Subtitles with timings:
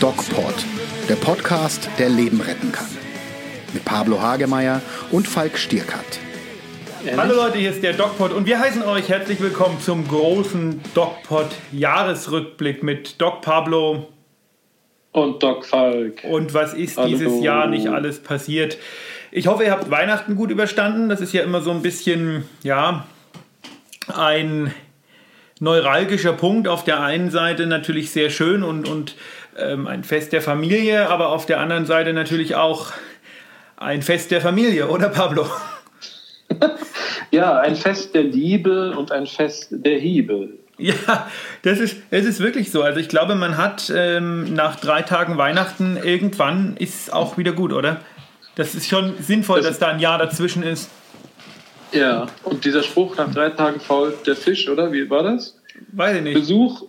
[0.00, 0.54] DocPod,
[1.08, 2.88] der Podcast, der Leben retten kann.
[3.72, 4.82] Mit Pablo Hagemeyer
[5.12, 6.18] und Falk Stierkat.
[7.16, 11.50] Hallo Leute, hier ist der DocPod und wir heißen euch herzlich willkommen zum großen DocPod
[11.70, 14.08] Jahresrückblick mit Doc Pablo
[15.12, 16.24] und Doc Falk.
[16.24, 17.10] Und was ist Hallo.
[17.10, 18.76] dieses Jahr nicht alles passiert?
[19.30, 21.08] Ich hoffe, ihr habt Weihnachten gut überstanden.
[21.08, 23.06] Das ist ja immer so ein bisschen, ja,
[24.12, 24.74] ein
[25.60, 26.68] neuralgischer Punkt.
[26.68, 29.16] Auf der einen Seite natürlich sehr schön und, und
[29.56, 32.92] ähm, ein Fest der Familie, aber auf der anderen Seite natürlich auch
[33.76, 35.46] ein Fest der Familie, oder Pablo?
[37.30, 40.50] ja, ein Fest der Liebe und ein Fest der Hiebe.
[40.78, 41.28] Ja,
[41.62, 42.82] das ist, das ist wirklich so.
[42.82, 47.72] Also ich glaube, man hat ähm, nach drei Tagen Weihnachten irgendwann ist auch wieder gut,
[47.72, 48.00] oder?
[48.54, 50.90] Das ist schon sinnvoll, das dass da ein Jahr dazwischen ist.
[51.92, 54.92] Ja, und dieser Spruch nach drei Tagen fault der Fisch, oder?
[54.92, 55.58] Wie war das?
[55.92, 56.34] Weiß ich nicht.
[56.34, 56.84] Besuch,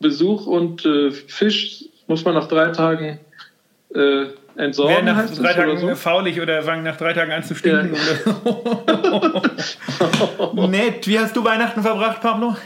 [0.00, 3.20] Besuch und äh, Fisch muss man nach drei Tagen
[3.94, 4.96] äh, entsorgen.
[4.96, 5.94] Wer nach drei Tagen oder so?
[5.94, 7.94] faulig oder fangen nach drei Tagen an zu stinken.
[10.54, 10.66] Ja.
[10.68, 11.06] Nett.
[11.06, 12.56] Wie hast du Weihnachten verbracht, Pablo?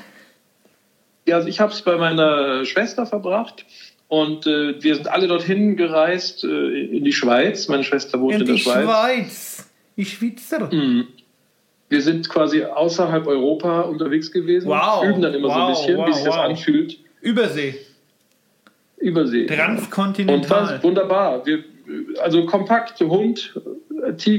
[1.27, 3.65] Ja, also ich habe es bei meiner Schwester verbracht.
[4.09, 7.69] Und äh, wir sind alle dorthin gereist, äh, in die Schweiz.
[7.69, 8.77] Meine Schwester wohnt in, in der Schweiz.
[8.77, 9.71] In die Schweiz.
[9.97, 10.73] Die Schweizer.
[10.73, 11.09] Mhm.
[11.95, 14.67] Wir sind quasi außerhalb Europa unterwegs gewesen.
[14.67, 15.05] Wow.
[15.05, 16.99] Üben dann immer wow, so ein bisschen, wow, wie sich das anfühlt.
[17.21, 17.77] Übersee.
[18.97, 19.47] Übersee.
[19.47, 20.63] Transkontinental.
[20.63, 21.47] Und war wunderbar.
[21.47, 21.63] Wir,
[22.21, 23.55] also kompakt, Hund,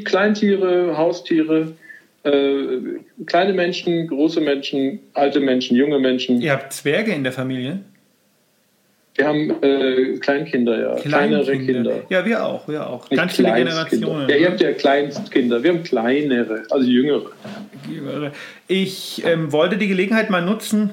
[0.03, 1.71] Kleintiere, Haustiere,
[2.23, 2.79] äh,
[3.25, 6.41] kleine Menschen, große Menschen, alte Menschen, junge Menschen.
[6.41, 7.79] Ihr habt Zwerge in der Familie?
[9.16, 10.95] Wir haben äh, Kleinkinder, ja.
[10.95, 12.03] Kleinere Kinder.
[12.09, 13.09] Ja, wir auch, wir auch.
[13.09, 14.27] Nicht Ganz viele Generationen.
[14.27, 15.63] Ja, ihr habt ja Kleinstkinder.
[15.63, 17.31] Wir haben kleinere, also jüngere.
[18.67, 20.89] Ich ähm, wollte die Gelegenheit mal nutzen.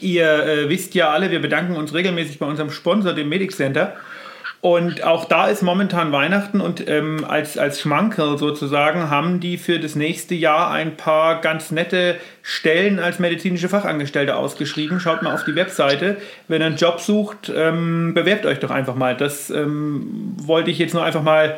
[0.00, 3.96] Ihr äh, wisst ja alle, wir bedanken uns regelmäßig bei unserem Sponsor, dem Medic Center.
[4.62, 9.78] Und auch da ist momentan Weihnachten und ähm, als, als Schmankerl sozusagen haben die für
[9.78, 15.00] das nächste Jahr ein paar ganz nette Stellen als medizinische Fachangestellte ausgeschrieben.
[15.00, 16.18] Schaut mal auf die Webseite.
[16.46, 19.16] Wenn ihr einen Job sucht, ähm, bewerbt euch doch einfach mal.
[19.16, 21.56] Das ähm, wollte ich jetzt nur einfach mal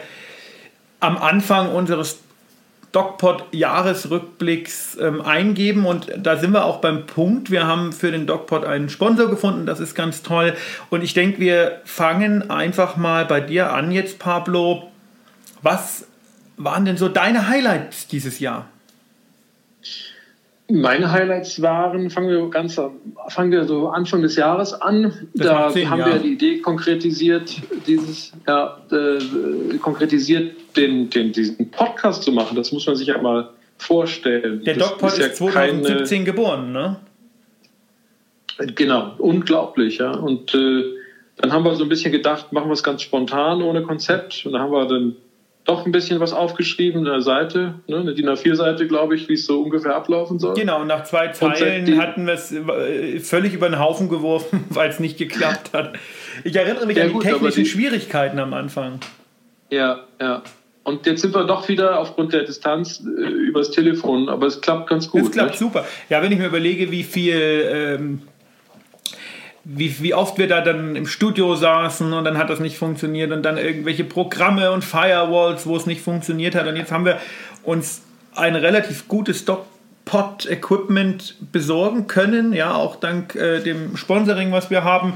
[1.01, 2.23] am Anfang unseres
[2.93, 7.51] DocPod Jahresrückblicks ähm, eingeben und da sind wir auch beim Punkt.
[7.51, 10.55] Wir haben für den DocPod einen Sponsor gefunden, das ist ganz toll
[10.91, 14.91] und ich denke, wir fangen einfach mal bei dir an jetzt, Pablo.
[15.63, 16.07] Was
[16.57, 18.69] waren denn so deine Highlights dieses Jahr?
[20.75, 22.81] Meine Highlights waren, fangen wir ganz
[23.29, 25.13] fangen wir so Anfang des Jahres an.
[25.35, 25.59] Das da
[25.91, 26.15] haben Jahre.
[26.15, 32.57] wir die Idee konkretisiert, dieses ja, äh, konkretisiert, den, den, diesen Podcast zu machen.
[32.57, 34.65] Das muss man sich ja mal vorstellen.
[34.65, 36.97] Der DocPod ist, ja ist 2017 keine, geboren, ne?
[38.75, 40.13] Genau, unglaublich, ja.
[40.13, 40.85] Und äh,
[41.37, 44.47] dann haben wir so ein bisschen gedacht, machen wir es ganz spontan, ohne Konzept.
[44.47, 45.17] Und dann haben wir dann
[45.65, 49.47] doch ein bisschen was aufgeschrieben, eine Seite, ne, eine DIN A4-Seite, glaube ich, wie es
[49.47, 50.55] so ungefähr ablaufen soll.
[50.55, 54.99] Genau, nach zwei Zeilen hatten wir es äh, völlig über den Haufen geworfen, weil es
[54.99, 55.95] nicht geklappt hat.
[56.43, 58.99] Ich erinnere mich ja, an die technischen die, Schwierigkeiten am Anfang.
[59.71, 60.43] Ja, ja.
[60.85, 64.89] Und jetzt sind wir doch wieder aufgrund der Distanz äh, übers Telefon, aber es klappt
[64.89, 65.23] ganz gut.
[65.23, 65.61] Es klappt nicht?
[65.61, 65.85] super.
[66.09, 68.23] Ja, wenn ich mir überlege, wie viel ähm,
[69.65, 73.31] wie, wie oft wir da dann im Studio saßen und dann hat das nicht funktioniert
[73.31, 76.67] und dann irgendwelche Programme und Firewalls, wo es nicht funktioniert hat.
[76.67, 77.19] Und jetzt haben wir
[77.63, 78.03] uns
[78.35, 85.15] ein relativ gutes Stockpot-Equipment besorgen können, ja, auch dank äh, dem Sponsoring, was wir haben.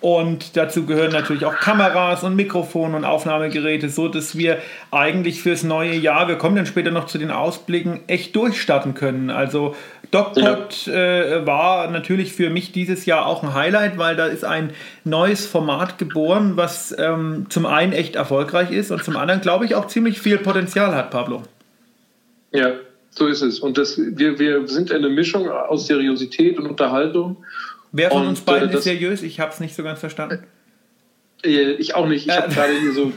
[0.00, 4.58] Und dazu gehören natürlich auch Kameras und Mikrofone und Aufnahmegeräte, so dass wir
[4.92, 9.30] eigentlich fürs neue Jahr, wir kommen dann später noch zu den Ausblicken, echt durchstarten können.
[9.30, 9.74] Also
[10.12, 10.92] DocPod ja.
[10.92, 14.70] äh, war natürlich für mich dieses Jahr auch ein Highlight, weil da ist ein
[15.02, 19.74] neues Format geboren, was ähm, zum einen echt erfolgreich ist und zum anderen, glaube ich,
[19.74, 21.42] auch ziemlich viel Potenzial hat, Pablo.
[22.52, 22.74] Ja,
[23.10, 23.58] so ist es.
[23.58, 27.38] Und das, wir, wir sind eine Mischung aus Seriosität und Unterhaltung
[27.92, 29.22] Wer von und, uns beiden äh, ist seriös?
[29.22, 30.44] Ich habe es nicht so ganz verstanden.
[31.44, 32.26] Äh, ich auch nicht.
[32.26, 33.12] Ich habe gerade hier so.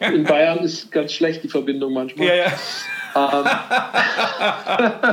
[0.00, 2.26] In Bayern ist ganz schlecht die Verbindung manchmal.
[2.26, 2.52] Ja, ja.
[3.14, 3.44] Ähm,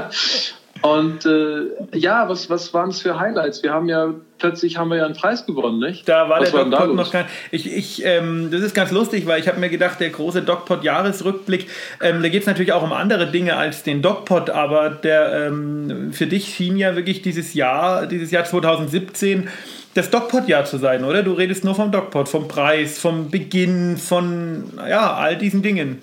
[0.83, 3.63] und äh, ja, was, was waren es für Highlights?
[3.63, 6.09] Wir haben ja plötzlich haben wir ja einen Preis gewonnen, nicht?
[6.09, 7.25] Da war was der DocPod noch kein.
[7.51, 11.69] Ich, ich, ähm, das ist ganz lustig, weil ich habe mir gedacht, der große DocPod-Jahresrückblick,
[12.01, 16.11] ähm, da geht es natürlich auch um andere Dinge als den DocPod, aber der ähm,
[16.11, 19.47] für dich schien ja wirklich dieses Jahr, dieses Jahr 2017
[19.93, 21.23] das DocPod-Jahr zu sein, oder?
[21.23, 26.01] Du redest nur vom DocPod, vom Preis, vom Beginn, von ja, all diesen Dingen.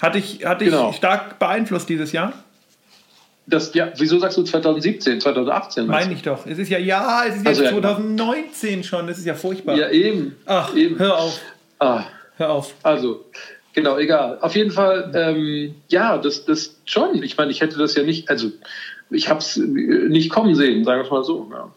[0.00, 0.92] Hat dich, hat dich genau.
[0.92, 2.32] stark beeinflusst dieses Jahr?
[3.48, 5.86] Das, ja, wieso sagst du 2017, 2018?
[5.86, 6.44] Meine ich doch.
[6.44, 9.06] Es ist ja, ja, es ist also, jetzt 2019 schon.
[9.06, 9.74] Das ist ja furchtbar.
[9.76, 10.36] Ja, eben.
[10.44, 10.98] Ach, eben.
[10.98, 11.40] hör auf.
[11.78, 12.04] Ah.
[12.36, 12.74] Hör auf.
[12.82, 13.24] Also,
[13.72, 14.38] genau, egal.
[14.42, 17.22] Auf jeden Fall, ähm, ja, das, das schon.
[17.22, 18.50] Ich meine, ich hätte das ja nicht, also
[19.10, 21.50] ich habe es nicht kommen sehen, sagen wir es mal so.
[21.50, 21.72] Ja.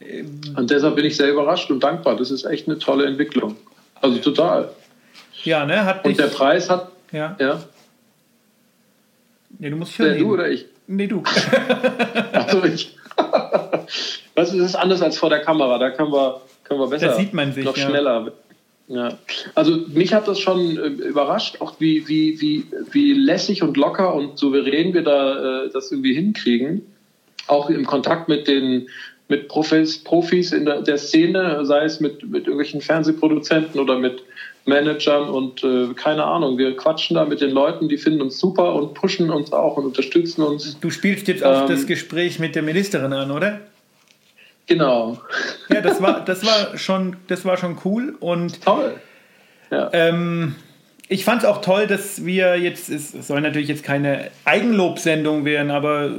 [0.00, 0.40] Ähm.
[0.56, 2.16] Und deshalb bin ich sehr überrascht und dankbar.
[2.16, 3.56] Das ist echt eine tolle Entwicklung.
[4.00, 4.70] Also total.
[5.44, 5.84] Ja, ne?
[5.84, 6.90] Hat und der Preis hat.
[7.12, 7.36] Ja.
[7.38, 7.62] ja.
[9.58, 10.06] Nee, du musst schon.
[10.06, 10.66] Ja, du oder ich?
[10.92, 11.22] Nee, du.
[12.32, 12.96] also ich.
[14.34, 15.78] das ist anders als vor der Kamera.
[15.78, 17.08] Da können wir, können wir besser.
[17.08, 17.64] Da sieht man sich.
[17.64, 17.88] Noch ja.
[17.88, 18.32] schneller.
[18.88, 19.16] Ja.
[19.54, 24.14] Also mich hat das schon äh, überrascht, auch wie, wie, wie, wie lässig und locker
[24.14, 26.84] und souverän wir da äh, das irgendwie hinkriegen.
[27.46, 28.88] Auch im Kontakt mit den
[29.28, 34.24] mit Profis, Profis in der, der Szene, sei es mit, mit irgendwelchen Fernsehproduzenten oder mit
[34.66, 36.58] Managern und äh, keine Ahnung.
[36.58, 39.86] Wir quatschen da mit den Leuten, die finden uns super und pushen uns auch und
[39.86, 40.78] unterstützen uns.
[40.80, 43.60] Du spielst jetzt auch ähm, das Gespräch mit der Ministerin an, oder?
[44.66, 45.18] Genau.
[45.68, 48.94] Ja, das war, das war schon, das war schon cool und toll.
[49.70, 49.90] Ja.
[49.92, 50.54] Ähm,
[51.08, 55.72] ich fand es auch toll, dass wir jetzt, es soll natürlich jetzt keine Eigenlobsendung werden,
[55.72, 56.10] aber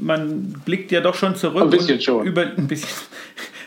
[0.00, 1.62] man blickt ja doch schon zurück.
[1.62, 2.26] Ein bisschen schon.
[2.26, 2.88] Über, ein bisschen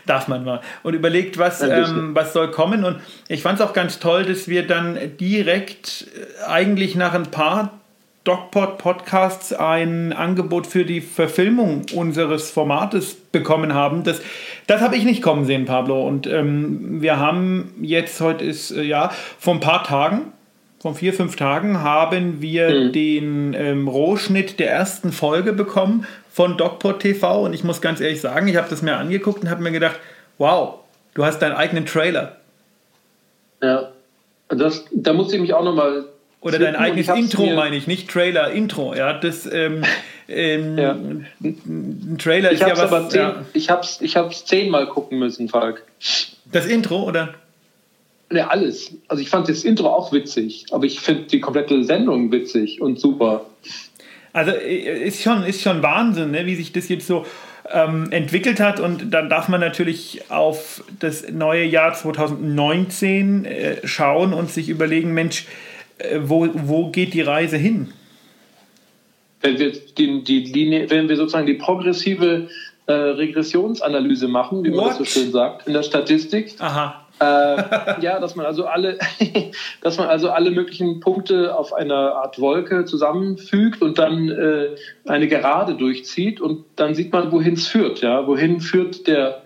[0.06, 0.60] darf man mal.
[0.82, 2.84] Und überlegt, was, ähm, was soll kommen.
[2.84, 7.30] Und ich fand es auch ganz toll, dass wir dann direkt äh, eigentlich nach ein
[7.30, 7.72] paar
[8.24, 14.02] DocPod Podcasts ein Angebot für die Verfilmung unseres Formates bekommen haben.
[14.02, 14.22] Das,
[14.66, 16.06] das habe ich nicht kommen sehen, Pablo.
[16.06, 20.32] Und ähm, wir haben jetzt, heute ist, äh, ja, vor ein paar Tagen,
[20.84, 22.92] vor vier, fünf Tagen, haben wir mhm.
[22.92, 27.46] den ähm, Rohschnitt der ersten Folge bekommen von DocPod TV.
[27.46, 29.98] Und ich muss ganz ehrlich sagen, ich habe das mir angeguckt und habe mir gedacht,
[30.36, 30.80] wow,
[31.14, 32.36] du hast deinen eigenen Trailer.
[33.62, 33.92] Ja,
[34.50, 36.04] das, da muss ich mich auch nochmal
[36.42, 38.94] oder dein eigenes Intro, meine ich, nicht Trailer, Intro.
[38.94, 39.84] Ja, das ähm,
[40.28, 40.90] ähm, ja.
[41.40, 43.08] ein Trailer ich ist ja was.
[43.08, 43.42] Zehn, ja.
[43.54, 45.82] Ich habe es ich hab's zehnmal gucken müssen, Falk.
[46.52, 47.32] Das Intro, oder?
[48.32, 48.92] Ja, alles.
[49.08, 52.98] Also ich fand das Intro auch witzig, aber ich finde die komplette Sendung witzig und
[52.98, 53.46] super.
[54.32, 57.24] Also äh, ist schon, ist schon Wahnsinn, ne, wie sich das jetzt so
[57.70, 58.80] ähm, entwickelt hat.
[58.80, 65.14] Und dann darf man natürlich auf das neue Jahr 2019 äh, schauen und sich überlegen,
[65.14, 65.46] Mensch,
[65.98, 67.92] äh, wo, wo geht die Reise hin?
[69.40, 72.48] Wenn wir, die, die Linie, wenn wir sozusagen die progressive
[72.86, 74.76] äh, Regressionsanalyse machen, wie What?
[74.76, 76.54] man das so schön sagt, in der Statistik.
[76.58, 77.03] Aha.
[77.20, 78.98] Äh, ja, dass man also alle,
[79.80, 84.76] dass man also alle möglichen Punkte auf einer Art Wolke zusammenfügt und dann äh,
[85.06, 88.00] eine Gerade durchzieht und dann sieht man, wohin es führt.
[88.00, 89.42] Ja, wohin führt der,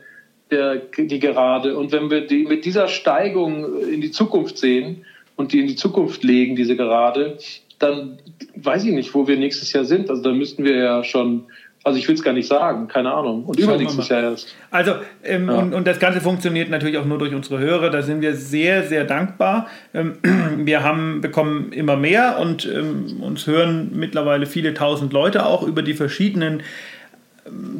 [0.51, 1.77] der die Gerade?
[1.77, 5.05] Und wenn wir die mit dieser Steigung in die Zukunft sehen,
[5.39, 7.39] und die in die Zukunft legen, diese gerade,
[7.79, 8.19] dann
[8.57, 10.11] weiß ich nicht, wo wir nächstes Jahr sind.
[10.11, 11.47] Also da müssten wir ja schon
[11.85, 13.45] also ich will es gar nicht sagen, keine Ahnung.
[13.45, 14.55] Und übernächstes Jahr erst.
[14.71, 14.95] Also,
[15.25, 15.55] ähm, ja.
[15.55, 17.91] und, und das Ganze funktioniert natürlich auch nur durch unsere Hörer.
[17.91, 19.69] Da sind wir sehr, sehr dankbar.
[19.95, 20.19] Ähm,
[20.59, 25.83] wir haben bekommen immer mehr und ähm, uns hören mittlerweile viele tausend Leute auch über
[25.83, 26.63] die verschiedenen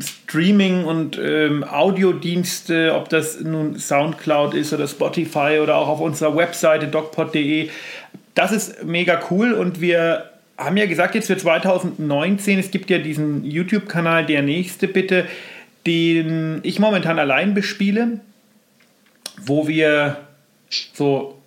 [0.01, 6.37] Streaming- und ähm, Audiodienste, ob das nun Soundcloud ist oder Spotify oder auch auf unserer
[6.37, 7.69] Webseite docpod.de.
[8.35, 12.99] Das ist mega cool und wir haben ja gesagt, jetzt für 2019, es gibt ja
[12.99, 15.25] diesen YouTube-Kanal Der Nächste bitte,
[15.87, 18.21] den ich momentan allein bespiele,
[19.41, 20.19] wo wir
[20.93, 21.39] so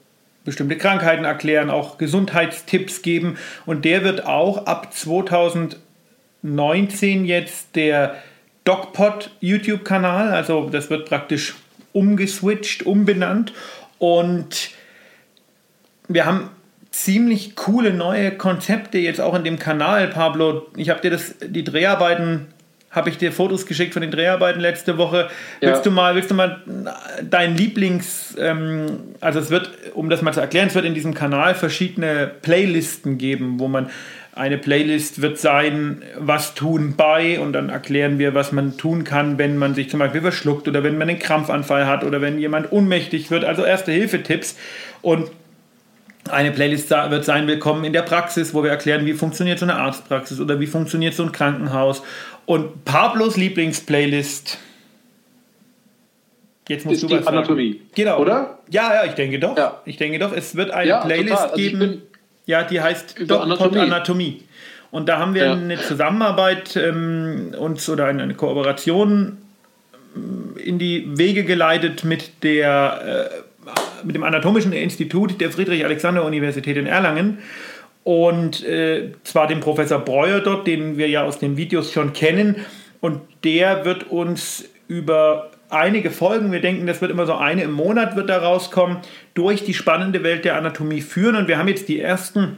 [0.45, 3.37] bestimmte Krankheiten erklären, auch Gesundheitstipps geben
[3.67, 5.91] und der wird auch ab 2019
[6.43, 8.15] 19 jetzt der
[8.63, 10.29] DocPod YouTube-Kanal.
[10.29, 11.55] Also das wird praktisch
[11.93, 13.53] umgeswitcht, umbenannt.
[13.99, 14.71] Und
[16.07, 16.49] wir haben
[16.91, 20.67] ziemlich coole neue Konzepte jetzt auch in dem Kanal, Pablo.
[20.75, 22.47] Ich habe dir das, die Dreharbeiten,
[22.91, 25.29] habe ich dir Fotos geschickt von den Dreharbeiten letzte Woche.
[25.61, 25.69] Ja.
[25.69, 26.61] Willst du mal, willst du mal
[27.27, 31.13] dein Lieblings, ähm, also es wird, um das mal zu erklären, es wird in diesem
[31.13, 33.89] Kanal verschiedene Playlisten geben, wo man
[34.33, 39.37] eine Playlist wird sein, was tun bei und dann erklären wir, was man tun kann,
[39.37, 42.71] wenn man sich zum Beispiel verschluckt oder wenn man einen Krampfanfall hat oder wenn jemand
[42.71, 43.43] ohnmächtig wird.
[43.43, 44.57] Also Erste-Hilfe-Tipps
[45.01, 45.31] und
[46.29, 49.75] eine Playlist wird sein, willkommen in der Praxis, wo wir erklären, wie funktioniert so eine
[49.75, 52.03] Arztpraxis oder wie funktioniert so ein Krankenhaus.
[52.45, 54.57] Und Pablos Lieblingsplaylist.
[56.67, 57.73] Jetzt musst ist du was die Anatomie.
[57.73, 57.89] Sagen.
[57.95, 58.19] Genau.
[58.19, 58.59] Oder?
[58.69, 59.57] Ja, ja, ich denke doch.
[59.57, 59.81] Ja.
[59.85, 60.31] Ich denke doch.
[60.31, 62.03] Es wird eine ja, Playlist also geben
[62.45, 64.43] ja, die heißt DocPod Anatomie.
[64.91, 65.53] Und da haben wir ja.
[65.53, 69.37] eine Zusammenarbeit ähm, uns oder eine, eine Kooperation
[70.15, 73.50] ähm, in die Wege geleitet mit der äh,
[74.03, 77.39] mit dem Anatomischen Institut der Friedrich-Alexander-Universität in Erlangen.
[78.03, 82.55] und äh, zwar den Professor Breuer dort, den wir ja aus den Videos schon kennen.
[82.99, 87.71] Und der wird uns über einige Folgen, wir denken, das wird immer so eine im
[87.71, 88.97] Monat wird da rauskommen,
[89.33, 91.35] durch die spannende Welt der Anatomie führen.
[91.35, 92.57] Und wir haben jetzt die ersten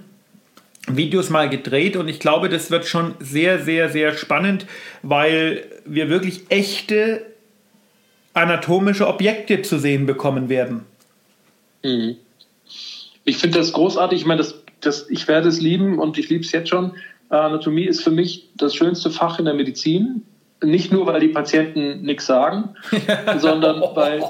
[0.87, 4.65] Videos mal gedreht und ich glaube, das wird schon sehr, sehr, sehr spannend,
[5.01, 7.25] weil wir wirklich echte
[8.33, 10.85] anatomische Objekte zu sehen bekommen werden.
[11.83, 12.17] Mhm.
[13.25, 14.21] Ich finde das großartig.
[14.21, 16.93] Ich meine, das, das, ich werde es lieben und ich liebe es jetzt schon.
[17.29, 20.25] Anatomie ist für mich das schönste Fach in der Medizin.
[20.61, 22.75] Nicht nur, weil die Patienten nichts sagen,
[23.37, 24.23] sondern weil.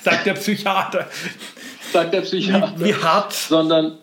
[0.00, 1.06] sagt der Psychiater.
[1.92, 2.72] Sagt der Psychiater.
[2.78, 3.32] Wie, wie hart.
[3.32, 3.98] Sondern,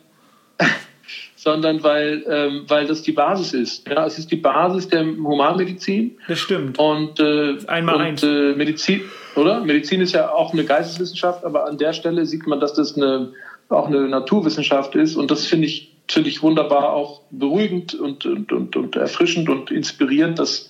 [1.47, 3.87] sondern weil, ähm, weil das die Basis ist.
[3.87, 6.17] Ja, es ist die Basis der Humanmedizin.
[6.27, 6.77] Das stimmt.
[6.77, 8.21] Und, äh, Einmal und eins.
[8.21, 9.03] Äh, Medizin,
[9.37, 9.61] oder?
[9.61, 13.31] Medizin ist ja auch eine Geisteswissenschaft, aber an der Stelle sieht man, dass das eine,
[13.69, 15.15] auch eine Naturwissenschaft ist.
[15.15, 19.71] Und das finde ich, finde ich wunderbar auch beruhigend und, und, und, und erfrischend und
[19.71, 20.67] inspirierend, dass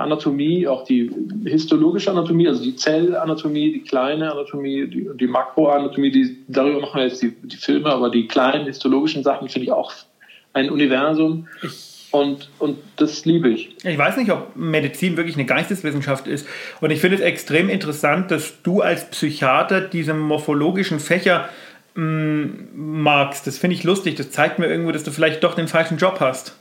[0.00, 1.10] Anatomie, auch die
[1.44, 7.06] histologische Anatomie, also die Zellanatomie, die kleine Anatomie, die, die Makroanatomie, die, darüber machen wir
[7.06, 9.92] jetzt die, die Filme, aber die kleinen histologischen Sachen finde ich auch
[10.52, 11.48] ein Universum.
[12.10, 13.76] Und, und das liebe ich.
[13.84, 16.46] Ich weiß nicht, ob Medizin wirklich eine Geisteswissenschaft ist.
[16.80, 21.48] Und ich finde es extrem interessant, dass du als Psychiater diese morphologischen Fächer
[21.94, 23.46] mh, magst.
[23.46, 24.14] Das finde ich lustig.
[24.14, 26.56] Das zeigt mir irgendwo, dass du vielleicht doch den falschen Job hast.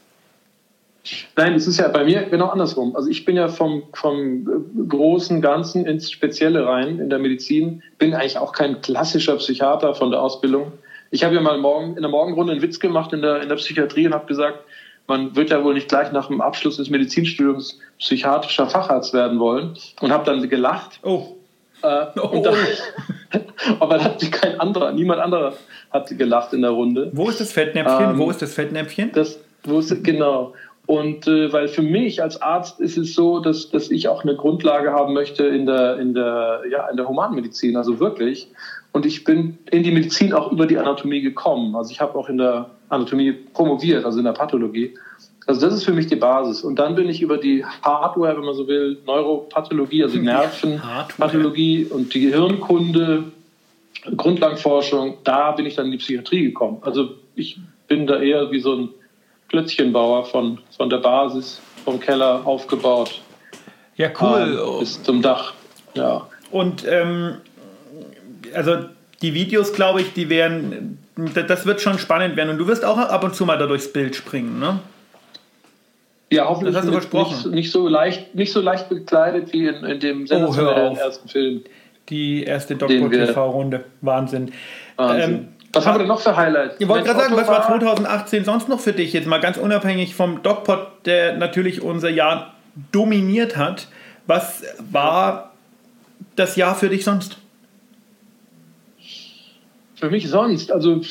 [1.35, 2.95] Nein, es ist ja bei mir genau andersrum.
[2.95, 4.47] Also ich bin ja vom, vom
[4.87, 10.11] großen Ganzen ins Spezielle rein in der Medizin, bin eigentlich auch kein klassischer Psychiater von
[10.11, 10.73] der Ausbildung.
[11.11, 13.55] Ich habe ja mal morgen, in der Morgenrunde einen Witz gemacht in der, in der
[13.55, 14.59] Psychiatrie und habe gesagt,
[15.07, 19.77] man wird ja wohl nicht gleich nach dem Abschluss des Medizinstudiums psychiatrischer Facharzt werden wollen
[20.01, 20.99] und habe dann gelacht.
[21.03, 21.35] Oh.
[21.83, 22.27] Äh, Oh.
[22.29, 22.55] und dann,
[23.79, 25.53] aber da hat kein anderer, niemand anderer
[25.91, 27.11] hat gelacht in der Runde.
[27.13, 28.11] Wo ist das Fettnäpfchen?
[28.11, 29.11] Ähm, Wo ist das Fettnäpfchen?
[29.13, 30.53] Das wusste genau.
[30.85, 34.35] Und äh, weil für mich als Arzt ist es so, dass, dass ich auch eine
[34.35, 38.47] Grundlage haben möchte in der, in der, ja, in der Humanmedizin, also wirklich.
[38.91, 41.75] Und ich bin in die Medizin auch über die Anatomie gekommen.
[41.75, 44.93] Also ich habe auch in der Anatomie promoviert, also in der Pathologie.
[45.47, 46.63] Also das ist für mich die Basis.
[46.63, 52.13] Und dann bin ich über die Hardware, wenn man so will, Neuropathologie, also Nervenpathologie und
[52.13, 53.25] die Gehirnkunde,
[54.15, 56.77] Grundlagenforschung, da bin ich dann in die Psychiatrie gekommen.
[56.81, 58.89] Also ich bin da eher wie so ein
[59.49, 63.21] Klötzchenbauer von, von der Basis, vom Keller aufgebaut
[63.95, 64.79] Ja, ähm, cool.
[64.79, 65.53] bis zum Dach.
[65.93, 66.27] Ja.
[66.51, 67.35] Und ähm,
[68.53, 68.77] also
[69.21, 70.97] die Videos, glaube ich, die werden,
[71.47, 72.49] das wird schon spannend werden.
[72.49, 74.79] Und du wirst auch ab und zu mal da durchs Bild springen, ne?
[76.31, 77.35] Ja, hoffentlich Das hast du nicht, versprochen.
[77.51, 80.57] nicht, nicht, so leicht, nicht so leicht bekleidet wie in, in dem auf.
[80.57, 81.61] ersten Film.
[82.09, 83.11] Die erste Den Dr.
[83.11, 83.83] wir- TV-Runde.
[84.01, 84.51] Wahnsinn.
[84.97, 85.33] Wahnsinn.
[85.33, 86.75] Ähm, was haben wir denn noch für Highlights?
[86.79, 89.13] Ich wollte gerade sagen, was war Otto 2018 sonst noch für dich?
[89.13, 92.53] Jetzt mal ganz unabhängig vom DocPod, der natürlich unser Jahr
[92.91, 93.87] dominiert hat.
[94.27, 95.51] Was war
[96.35, 97.37] das Jahr für dich sonst?
[99.95, 101.01] Für mich sonst, also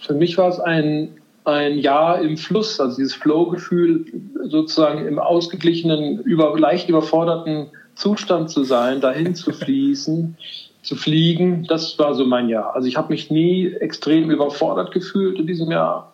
[0.00, 4.06] für mich war es ein, ein Jahr im Fluss, also dieses Flow-Gefühl,
[4.44, 10.36] sozusagen im ausgeglichenen, über, leicht überforderten Zustand zu sein, dahin zu fließen,
[10.82, 12.74] zu fliegen, das war so mein Jahr.
[12.74, 16.12] Also ich habe mich nie extrem überfordert gefühlt in diesem Jahr,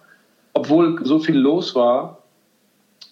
[0.52, 2.18] obwohl so viel los war.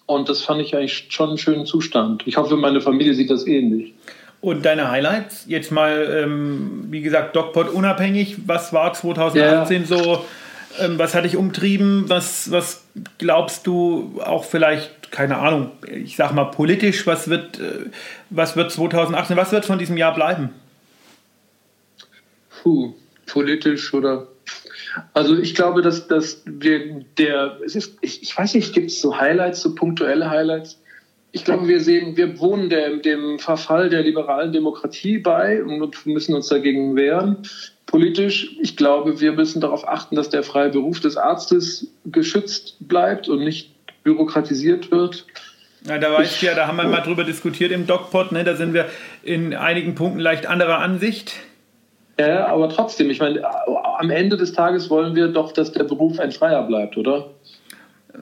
[0.05, 2.23] Und das fand ich eigentlich schon einen schönen Zustand.
[2.25, 3.93] Ich hoffe, meine Familie sieht das ähnlich.
[4.39, 5.45] Und deine Highlights?
[5.47, 8.37] Jetzt mal, ähm, wie gesagt, DocPod unabhängig.
[8.45, 10.23] Was war 2018 so?
[10.79, 12.05] Ähm, was hat dich umtrieben?
[12.07, 12.85] Was, was
[13.17, 17.89] glaubst du auch vielleicht, keine Ahnung, ich sag mal politisch, was wird, äh,
[18.29, 20.51] was wird 2018, was wird von diesem Jahr bleiben?
[22.67, 22.93] Puh,
[23.27, 24.27] politisch oder.
[25.13, 28.99] Also ich glaube, dass, dass wir der, es ist, ich, ich weiß nicht, gibt es
[28.99, 30.77] so Highlights, so punktuelle Highlights?
[31.31, 36.35] Ich glaube, wir sehen, wir wohnen der, dem Verfall der liberalen Demokratie bei und müssen
[36.35, 37.37] uns dagegen wehren.
[37.85, 43.29] Politisch, ich glaube, wir müssen darauf achten, dass der freie Beruf des Arztes geschützt bleibt
[43.29, 43.71] und nicht
[44.03, 45.25] bürokratisiert wird.
[45.87, 48.43] Ja, da weißt du ja, da haben wir mal drüber diskutiert im DocPod, ne?
[48.43, 48.89] da sind wir
[49.23, 51.33] in einigen Punkten leicht anderer Ansicht.
[52.19, 53.41] Ja, aber trotzdem, ich meine,
[53.99, 57.27] am Ende des Tages wollen wir doch, dass der Beruf ein freier bleibt, oder?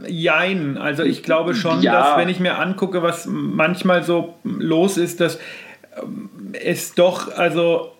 [0.07, 1.93] Jein, also ich glaube schon, Ja.
[1.99, 5.39] dass wenn ich mir angucke, was manchmal so los ist, dass
[6.01, 6.29] ähm,
[6.61, 7.91] es doch, also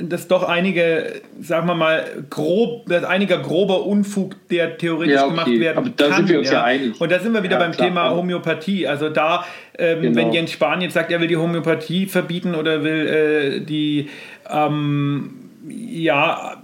[0.00, 5.30] dass doch einige, sagen wir mal, grob, dass einiger grober Unfug, der theoretisch Ja, okay.
[5.30, 6.16] gemacht werden Aber da kann.
[6.16, 7.00] sind wir uns ja einig.
[7.00, 7.88] Und da sind wir wieder Ja, beim klar.
[7.88, 8.88] Thema Homöopathie.
[8.88, 9.44] Also da,
[9.78, 10.16] ähm, Genau.
[10.16, 14.08] wenn Jens Spahn jetzt sagt, er will die Homöopathie verbieten oder will äh, die,
[14.50, 15.30] ähm,
[15.68, 16.60] ja,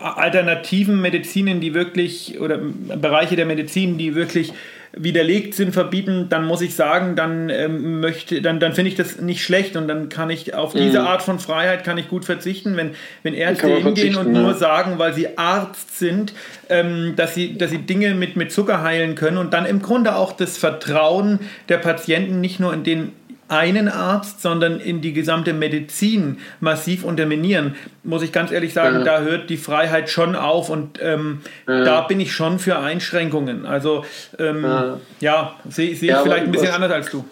[0.00, 4.52] alternativen Medizinen, die wirklich, oder Bereiche der Medizin, die wirklich
[4.92, 9.20] widerlegt sind, verbieten, dann muss ich sagen, dann ähm, möchte, dann, dann finde ich das
[9.20, 11.06] nicht schlecht und dann kann ich auf diese mhm.
[11.06, 12.92] Art von Freiheit kann ich gut verzichten, wenn,
[13.22, 16.32] wenn Ärzte hingehen und nur sagen, weil sie Arzt sind,
[16.68, 20.16] ähm, dass sie, dass sie Dinge mit, mit Zucker heilen können und dann im Grunde
[20.16, 23.12] auch das Vertrauen der Patienten nicht nur in den
[23.50, 29.04] einen Arzt, sondern in die gesamte Medizin massiv unterminieren, muss ich ganz ehrlich sagen, ja.
[29.04, 31.84] da hört die Freiheit schon auf und ähm, ja.
[31.84, 33.66] da bin ich schon für Einschränkungen.
[33.66, 34.04] Also
[34.38, 37.24] ähm, ja, ja sehe seh ich vielleicht ein bisschen was, anders als du.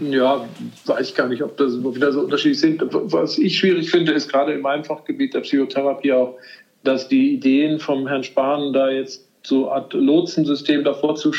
[0.00, 0.44] Ja,
[0.86, 2.82] weiß ich gar nicht, ob das wieder so unterschiedlich sind.
[2.90, 6.38] Was ich schwierig finde, ist gerade in meinem Fachgebiet der Psychotherapie auch,
[6.84, 11.32] dass die Ideen vom Herrn Spahn da jetzt so Art Lotsensystem davor zu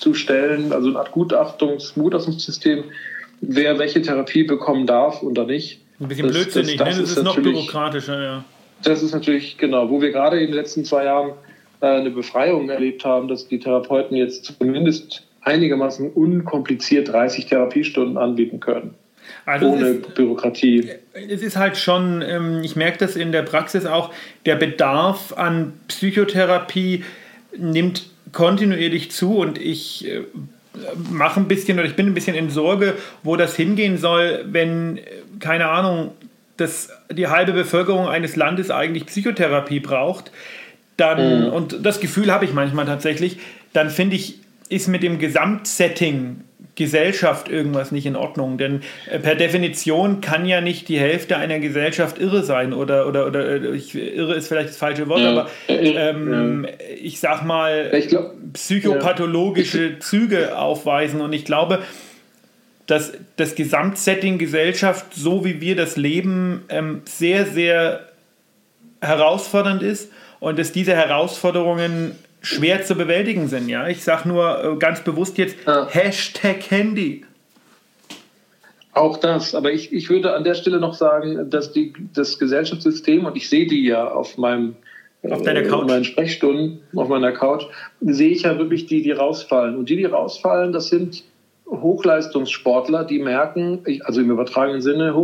[0.00, 2.84] zu stellen, also eine Art Gutachtungs Gutachtungssystem,
[3.42, 5.80] wer welche Therapie bekommen darf oder nicht.
[6.00, 7.02] Ein bisschen das, blödsinnig, das, das, ne?
[7.02, 8.44] das ist, ist noch bürokratischer, ja.
[8.82, 11.32] Das ist natürlich, genau, wo wir gerade in den letzten zwei Jahren
[11.80, 18.60] äh, eine Befreiung erlebt haben, dass die Therapeuten jetzt zumindest einigermaßen unkompliziert 30 Therapiestunden anbieten
[18.60, 18.94] können.
[19.44, 20.88] Also ohne ist, Bürokratie.
[21.12, 24.12] Es ist halt schon, ähm, ich merke das in der Praxis auch,
[24.46, 27.04] der Bedarf an Psychotherapie
[27.56, 30.22] nimmt kontinuierlich zu und ich äh,
[31.10, 34.98] mache ein bisschen oder ich bin ein bisschen in Sorge, wo das hingehen soll, wenn,
[34.98, 35.02] äh,
[35.38, 36.12] keine Ahnung,
[36.56, 40.30] dass die halbe Bevölkerung eines Landes eigentlich Psychotherapie braucht.
[40.96, 41.52] Dann, mhm.
[41.52, 43.38] und das Gefühl habe ich manchmal tatsächlich,
[43.72, 46.42] dann finde ich, ist mit dem Gesamtsetting
[46.74, 48.58] Gesellschaft irgendwas nicht in Ordnung.
[48.58, 53.26] Denn äh, per Definition kann ja nicht die Hälfte einer Gesellschaft irre sein oder, oder,
[53.26, 56.70] oder äh, ich, irre ist vielleicht das falsche Wort, ja, aber ähm, ja.
[57.02, 60.00] ich sag mal, ich glaub, psychopathologische ja.
[60.00, 61.20] Züge aufweisen.
[61.20, 61.80] Und ich glaube,
[62.86, 68.06] dass das Gesamtsetting Gesellschaft, so wie wir das leben, ähm, sehr, sehr
[69.00, 73.68] herausfordernd ist und dass diese Herausforderungen schwer zu bewältigen sind.
[73.68, 73.88] Ja?
[73.88, 75.86] Ich sage nur äh, ganz bewusst jetzt ja.
[75.88, 77.24] Hashtag Handy.
[78.92, 83.24] Auch das, aber ich, ich würde an der Stelle noch sagen, dass die, das Gesellschaftssystem,
[83.24, 84.74] und ich sehe die ja auf meinem
[85.28, 85.86] auf deiner Couch.
[85.86, 87.64] meinen Sprechstunden, auf meiner Couch,
[88.00, 89.76] sehe ich ja wirklich die, die rausfallen.
[89.76, 91.22] Und die, die rausfallen, das sind
[91.66, 95.14] Hochleistungssportler, die merken, also im übertragenen Sinne,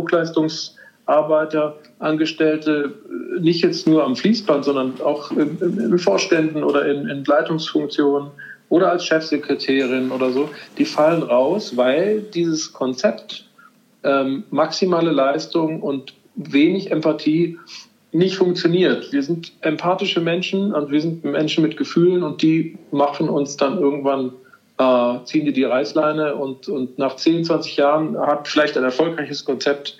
[1.07, 2.93] Hochleistungsarbeiter, Angestellte,
[3.39, 8.29] nicht jetzt nur am Fließband, sondern auch in, Vorständen oder in, in Leitungsfunktionen
[8.69, 13.45] oder als Chefsekretärin oder so, die fallen raus, weil dieses Konzept
[14.03, 17.57] ähm, maximale Leistung und wenig Empathie
[18.11, 19.11] nicht funktioniert.
[19.11, 23.79] Wir sind empathische Menschen und wir sind Menschen mit Gefühlen und die machen uns dann
[23.79, 24.33] irgendwann,
[24.77, 29.45] äh, ziehen die die Reißleine und, und nach 10, 20 Jahren hat vielleicht ein erfolgreiches
[29.45, 29.97] Konzept,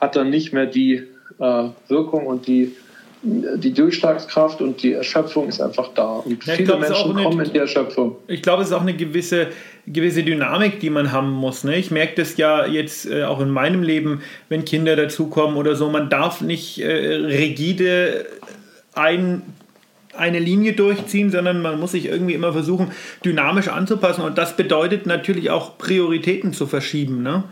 [0.00, 1.02] hat dann nicht mehr die
[1.38, 2.74] äh, Wirkung und die,
[3.22, 6.22] die Durchschlagskraft und die Erschöpfung ist einfach da.
[6.24, 8.16] Und ja, viele glaub, Menschen eine, kommen in die Erschöpfung.
[8.28, 9.48] Ich glaube, es ist auch eine gewisse,
[9.86, 11.64] gewisse Dynamik, die man haben muss.
[11.64, 11.76] Ne?
[11.76, 15.90] Ich merke das ja jetzt äh, auch in meinem Leben, wenn Kinder dazukommen oder so.
[15.90, 18.26] Man darf nicht äh, rigide
[18.94, 19.42] ein
[20.16, 22.90] eine Linie durchziehen, sondern man muss sich irgendwie immer versuchen,
[23.24, 24.22] dynamisch anzupassen.
[24.22, 27.22] Und das bedeutet natürlich auch Prioritäten zu verschieben.
[27.22, 27.44] Ne?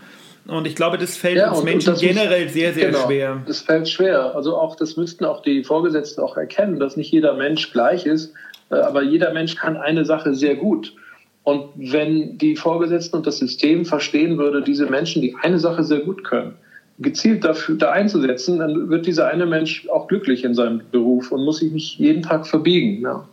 [0.48, 3.06] Und ich glaube, das fällt ja, uns und, Menschen und generell muss, sehr, sehr genau,
[3.06, 3.42] schwer.
[3.46, 4.34] Das fällt schwer.
[4.34, 8.32] Also auch, das müssten auch die Vorgesetzten auch erkennen, dass nicht jeder Mensch gleich ist,
[8.70, 10.94] äh, aber jeder Mensch kann eine Sache sehr gut.
[11.42, 16.00] Und wenn die Vorgesetzten und das System verstehen würde, diese Menschen, die eine Sache sehr
[16.00, 16.54] gut können,
[16.98, 21.44] gezielt dafür da einzusetzen, dann wird dieser eine Mensch auch glücklich in seinem Beruf und
[21.44, 23.02] muss sich nicht jeden Tag verbiegen.
[23.02, 23.28] Ja.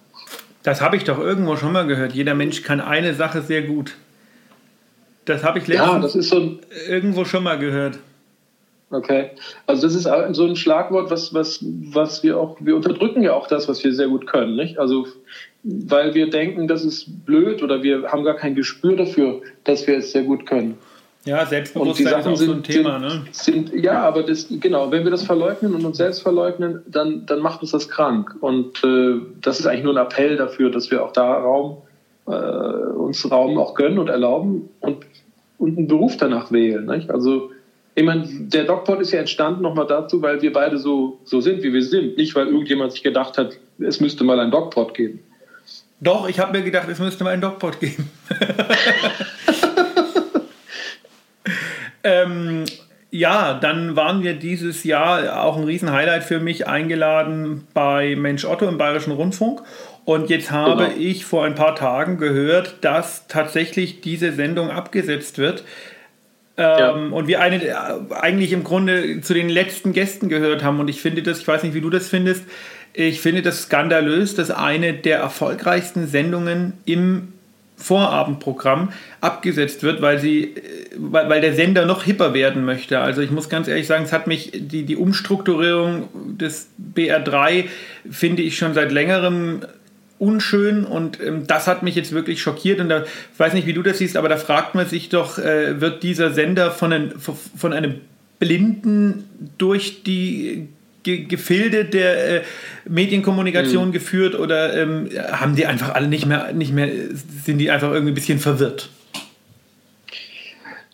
[0.64, 2.12] Das habe ich doch irgendwo schon mal gehört.
[2.12, 3.96] Jeder Mensch kann eine Sache sehr gut.
[5.26, 8.00] Das habe ich letztens ja, das ist so irgendwo schon mal gehört.
[8.92, 9.32] Okay,
[9.66, 13.48] also das ist so ein Schlagwort, was, was, was wir auch, wir unterdrücken ja auch
[13.48, 14.78] das, was wir sehr gut können, nicht?
[14.78, 15.08] Also
[15.64, 19.98] weil wir denken, das ist blöd oder wir haben gar kein Gespür dafür, dass wir
[19.98, 20.78] es sehr gut können.
[21.26, 23.26] Ja, Selbstbewusstsein ist auch sind, so ein Thema, ne?
[23.32, 27.40] Sind, ja, aber das, genau, wenn wir das verleugnen und uns selbst verleugnen, dann, dann
[27.40, 28.36] macht uns das krank.
[28.42, 31.78] Und äh, das ist eigentlich nur ein Appell dafür, dass wir auch da Raum,
[32.28, 34.98] äh, uns Raum auch gönnen und erlauben und
[35.58, 36.86] und einen Beruf danach wählen.
[36.86, 37.10] Nicht?
[37.10, 37.52] Also
[37.96, 41.64] ich meine, der DocPod ist ja entstanden nochmal dazu, weil wir beide so, so sind,
[41.64, 42.18] wie wir sind.
[42.18, 45.20] Nicht, weil irgendjemand sich gedacht hat, es müsste mal ein DocPod geben.
[46.02, 48.10] Doch, ich habe mir gedacht, es müsste mal ein DocPod geben.
[52.04, 52.66] ähm,
[53.12, 58.68] ja, dann waren wir dieses Jahr auch ein Riesenhighlight für mich eingeladen bei Mensch Otto
[58.68, 59.62] im Bayerischen Rundfunk.
[60.06, 60.98] Und jetzt habe genau.
[61.00, 65.64] ich vor ein paar Tagen gehört, dass tatsächlich diese Sendung abgesetzt wird.
[66.58, 66.96] Ja.
[66.96, 67.60] Ähm, und wir eine,
[68.22, 70.80] eigentlich im Grunde zu den letzten Gästen gehört haben.
[70.80, 72.44] Und ich finde das, ich weiß nicht, wie du das findest,
[72.94, 77.34] ich finde das skandalös, dass eine der erfolgreichsten Sendungen im
[77.78, 80.62] Vorabendprogramm abgesetzt wird, weil sie, äh,
[80.98, 83.00] weil, weil der Sender noch hipper werden möchte.
[83.00, 87.66] Also ich muss ganz ehrlich sagen, es hat mich die, die Umstrukturierung des BR3
[88.10, 89.62] finde ich schon seit längerem
[90.18, 93.74] unschön und ähm, das hat mich jetzt wirklich schockiert und da ich weiß nicht, wie
[93.74, 97.14] du das siehst, aber da fragt man sich doch, äh, wird dieser Sender von, ein,
[97.20, 97.96] von einem
[98.40, 99.26] Blinden
[99.58, 100.70] durch die
[101.04, 102.44] Gefilde der äh,
[102.88, 103.92] Medienkommunikation mhm.
[103.92, 106.90] geführt oder ähm, haben die einfach alle nicht mehr, nicht mehr,
[107.46, 108.90] sind die einfach irgendwie ein bisschen verwirrt?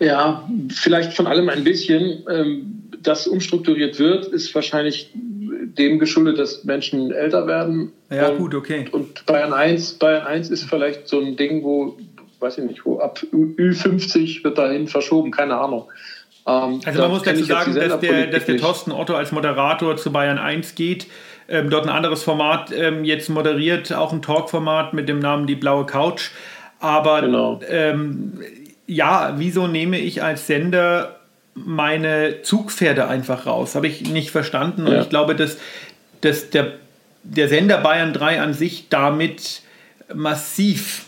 [0.02, 2.24] Ja, vielleicht von allem ein bisschen.
[2.30, 7.92] Ähm, das umstrukturiert wird, ist wahrscheinlich dem geschuldet, dass Menschen älter werden.
[8.10, 8.86] Ja, und, gut, okay.
[8.92, 11.98] Und Bayern 1, Bayern 1 ist vielleicht so ein Ding, wo,
[12.40, 15.88] weiß ich nicht, wo ab Ü50 wird dahin verschoben, keine Ahnung.
[16.48, 20.12] Ähm, also man muss dazu sagen, dass der, dass der Thorsten Otto als Moderator zu
[20.12, 21.08] Bayern 1 geht,
[21.48, 25.56] ähm, dort ein anderes Format ähm, jetzt moderiert, auch ein Talkformat mit dem Namen Die
[25.56, 26.32] Blaue Couch.
[26.80, 27.60] Aber genau.
[28.92, 31.22] Ja, wieso nehme ich als Sender
[31.54, 33.76] meine Zugpferde einfach raus?
[33.76, 34.86] Habe ich nicht verstanden.
[34.86, 35.02] Und ja.
[35.02, 35.58] ich glaube, dass,
[36.20, 36.74] dass der,
[37.24, 39.62] der Sender Bayern 3 an sich damit
[40.14, 41.06] massiv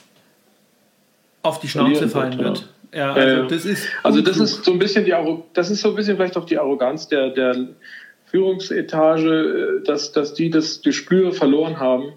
[1.42, 2.60] auf die Schnauze fallen wird.
[2.60, 2.68] Ja.
[2.96, 5.16] Ja, also das ist also das ist so ein bisschen die
[5.56, 7.70] das ist so ein bisschen vielleicht auch die Arroganz der der
[8.28, 12.14] Führungsetage, dass dass die das Gespür verloren haben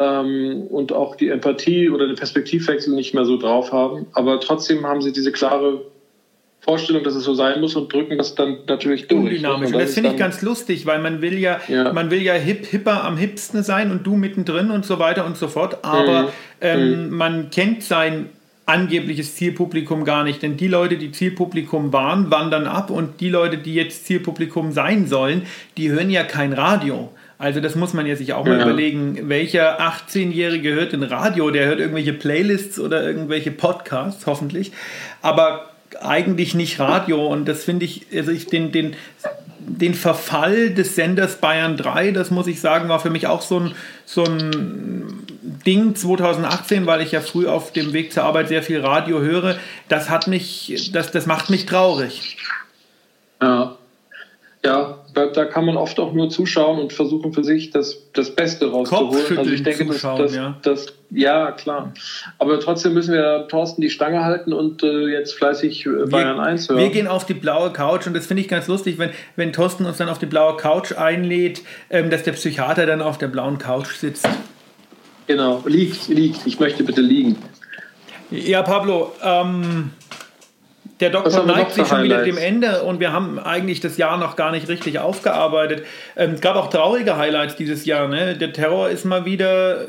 [0.00, 4.06] ähm, und auch die Empathie oder den Perspektivwechsel nicht mehr so drauf haben.
[4.12, 5.82] Aber trotzdem haben sie diese klare
[6.60, 9.24] Vorstellung, dass es so sein muss und drücken das dann natürlich durch.
[9.24, 9.72] Undynamisch.
[9.72, 12.66] Und das, finde ich ganz lustig, weil man will ja, ja, man will ja hip,
[12.66, 15.84] hipper am hipsten sein und du mittendrin und so weiter und so fort.
[15.84, 16.28] Aber mhm.
[16.62, 17.16] Ähm, mhm.
[17.16, 18.26] man kennt sein
[18.66, 20.42] angebliches Zielpublikum gar nicht.
[20.42, 25.06] Denn die Leute, die Zielpublikum waren, wandern ab und die Leute, die jetzt Zielpublikum sein
[25.06, 25.42] sollen,
[25.76, 27.10] die hören ja kein Radio.
[27.40, 28.64] Also das muss man ja sich auch mal ja.
[28.64, 34.72] überlegen, welcher 18-Jährige hört ein Radio, der hört irgendwelche Playlists oder irgendwelche Podcasts, hoffentlich,
[35.22, 35.70] aber
[36.02, 38.94] eigentlich nicht Radio und das finde ich, also ich den, den,
[39.58, 43.58] den Verfall des Senders Bayern 3, das muss ich sagen, war für mich auch so
[43.58, 43.74] ein,
[44.04, 45.24] so ein
[45.64, 49.56] Ding 2018, weil ich ja früh auf dem Weg zur Arbeit sehr viel Radio höre.
[49.88, 52.36] Das hat mich, das, das macht mich traurig.
[53.40, 53.76] Ja.
[54.62, 58.34] Ja, da, da, kann man oft auch nur zuschauen und versuchen für sich das, das
[58.34, 59.38] Beste rauszuholen.
[59.38, 60.56] Also ich denke, das, das, ja.
[60.62, 61.92] Das, ja, klar.
[62.38, 66.44] Aber trotzdem müssen wir Thorsten die Stange halten und äh, jetzt fleißig äh, Bayern wir,
[66.44, 66.78] 1 hören.
[66.78, 69.86] Wir gehen auf die blaue Couch und das finde ich ganz lustig, wenn, wenn Thorsten
[69.86, 73.58] uns dann auf die blaue Couch einlädt, ähm, dass der Psychiater dann auf der blauen
[73.58, 74.28] Couch sitzt.
[75.26, 76.46] Genau, liegt, liegt.
[76.46, 77.36] Ich möchte bitte liegen.
[78.30, 79.90] Ja, Pablo, ähm,
[81.00, 84.36] der Doktor neigt sich schon wieder dem Ende und wir haben eigentlich das Jahr noch
[84.36, 85.84] gar nicht richtig aufgearbeitet.
[86.16, 88.08] Ähm, es gab auch traurige Highlights dieses Jahr.
[88.08, 88.36] Ne?
[88.36, 89.88] Der Terror ist mal wieder,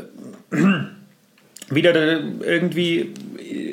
[1.70, 1.96] wieder
[2.42, 3.14] irgendwie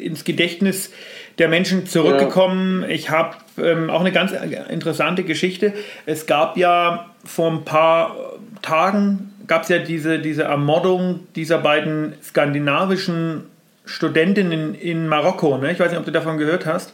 [0.02, 0.92] ins Gedächtnis
[1.38, 2.82] der Menschen zurückgekommen.
[2.82, 2.88] Ja.
[2.88, 4.32] Ich habe ähm, auch eine ganz
[4.68, 5.72] interessante Geschichte.
[6.06, 8.16] Es gab ja vor ein paar
[8.62, 13.46] Tagen gab es ja diese, diese Ermordung dieser beiden skandinavischen
[13.84, 15.56] Studentinnen in Marokko.
[15.58, 15.72] Ne?
[15.72, 16.92] Ich weiß nicht, ob du davon gehört hast.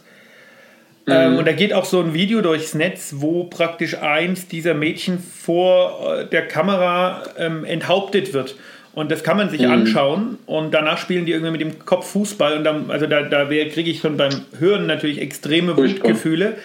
[1.07, 1.37] Ähm, mhm.
[1.37, 6.17] und da geht auch so ein Video durchs Netz, wo praktisch eins dieser Mädchen vor
[6.19, 8.55] äh, der Kamera ähm, enthauptet wird.
[8.93, 9.71] Und das kann man sich mhm.
[9.71, 13.45] anschauen und danach spielen die irgendwie mit dem Kopf Fußball und dann, also da, da
[13.45, 16.55] kriege ich schon beim Hören natürlich extreme Wutgefühle.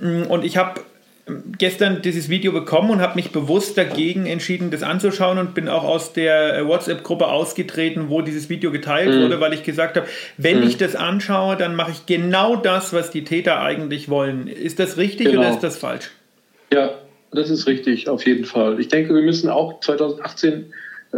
[0.00, 0.80] Mm, und ich habe
[1.58, 5.84] gestern dieses Video bekommen und habe mich bewusst dagegen entschieden, das anzuschauen und bin auch
[5.84, 9.22] aus der äh, WhatsApp-Gruppe ausgetreten, wo dieses Video geteilt mhm.
[9.22, 10.68] wurde, weil ich gesagt habe, wenn mhm.
[10.68, 14.46] ich das anschaue, dann mache ich genau das, was die Täter eigentlich wollen.
[14.46, 15.40] Ist das richtig genau.
[15.40, 16.10] oder ist das falsch?
[16.72, 16.98] Ja,
[17.32, 18.80] das ist richtig, auf jeden Fall.
[18.80, 20.72] Ich denke, wir müssen auch 2018
[21.12, 21.16] äh,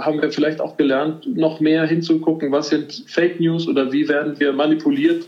[0.00, 4.38] haben wir vielleicht auch gelernt, noch mehr hinzugucken, was sind Fake News oder wie werden
[4.38, 5.24] wir manipuliert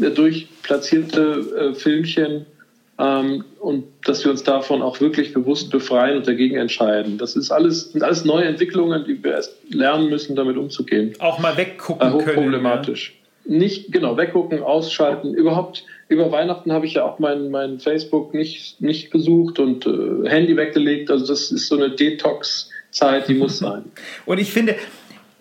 [0.00, 2.46] äh, durch platzierte äh, Filmchen
[2.98, 7.18] ähm, und dass wir uns davon auch wirklich bewusst befreien und dagegen entscheiden.
[7.18, 11.14] Das ist alles, sind alles neue Entwicklungen, die wir erst lernen müssen, damit umzugehen.
[11.18, 13.14] Auch mal weggucken äh, hochproblematisch.
[13.44, 13.56] Ja.
[13.56, 15.34] Nicht, genau, weggucken, ausschalten.
[15.34, 20.28] Überhaupt, über Weihnachten habe ich ja auch mein, mein Facebook nicht, nicht besucht und äh,
[20.28, 21.10] Handy weggelegt.
[21.10, 23.84] Also das ist so eine Detox-Zeit, die muss sein.
[24.24, 24.76] Und ich finde,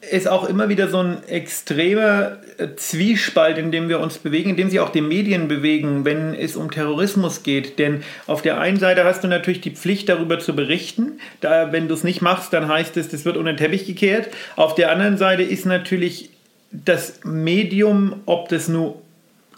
[0.10, 4.58] ist auch immer wieder so ein extremer äh, Zwiespalt, in dem wir uns bewegen, in
[4.58, 7.80] dem sich auch die Medien bewegen, wenn es um Terrorismus geht.
[7.80, 11.20] Denn auf der einen Seite hast du natürlich die Pflicht, darüber zu berichten.
[11.42, 14.30] Da, wenn du es nicht machst, dann heißt es, das wird unter den Teppich gekehrt.
[14.56, 16.30] Auf der anderen Seite ist natürlich
[16.72, 19.02] das Medium, ob das nur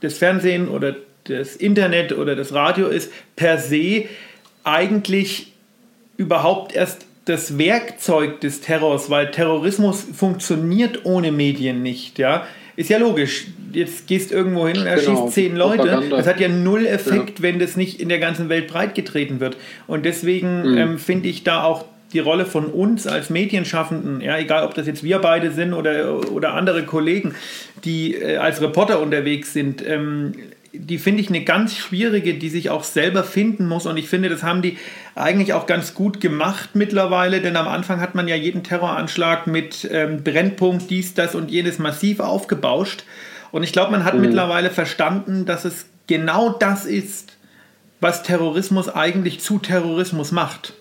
[0.02, 4.06] das Fernsehen oder das Internet oder das Radio ist per se
[4.64, 5.54] eigentlich
[6.18, 12.46] überhaupt erst das Werkzeug des Terrors, weil Terrorismus funktioniert ohne Medien nicht, ja.
[12.78, 13.48] Ist ja logisch.
[13.72, 15.84] Jetzt gehst irgendwo hin und erschießt genau, zehn Leute.
[15.84, 16.18] Propaganda.
[16.18, 17.44] Das hat ja null Effekt, ja.
[17.44, 19.58] wenn das nicht in der ganzen Welt breitgetreten wird.
[19.88, 20.78] Und deswegen mhm.
[20.78, 24.88] ähm, finde ich da auch die Rolle von uns als Medienschaffenden, ja, egal ob das
[24.88, 27.34] jetzt wir beide sind oder, oder andere Kollegen,
[27.84, 30.34] die äh, als Reporter unterwegs sind, ähm,
[30.80, 33.86] die finde ich eine ganz schwierige, die sich auch selber finden muss.
[33.86, 34.78] Und ich finde, das haben die
[35.16, 39.88] eigentlich auch ganz gut gemacht mittlerweile, denn am Anfang hat man ja jeden Terroranschlag mit
[39.92, 43.04] ähm, Brennpunkt, dies, das und jenes massiv aufgebauscht.
[43.52, 44.22] Und ich glaube, man hat mhm.
[44.22, 47.38] mittlerweile verstanden, dass es genau das ist,
[48.02, 50.74] was Terrorismus eigentlich zu Terrorismus macht.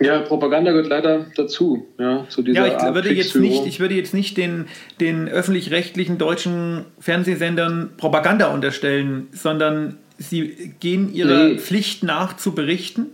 [0.00, 3.80] Ja, Propaganda gehört leider dazu, ja, zu dieser ja, ich Art würde jetzt nicht, ich
[3.80, 4.66] würde jetzt nicht den,
[5.00, 11.58] den öffentlich-rechtlichen deutschen Fernsehsendern Propaganda unterstellen, sondern sie gehen ihrer nee.
[11.58, 13.06] Pflicht nach zu berichten.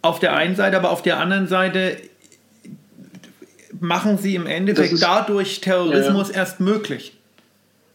[0.00, 1.98] Auf der einen Seite, aber auf der anderen Seite
[3.78, 6.36] machen sie im Endeffekt dadurch Terrorismus ja.
[6.36, 7.12] erst möglich.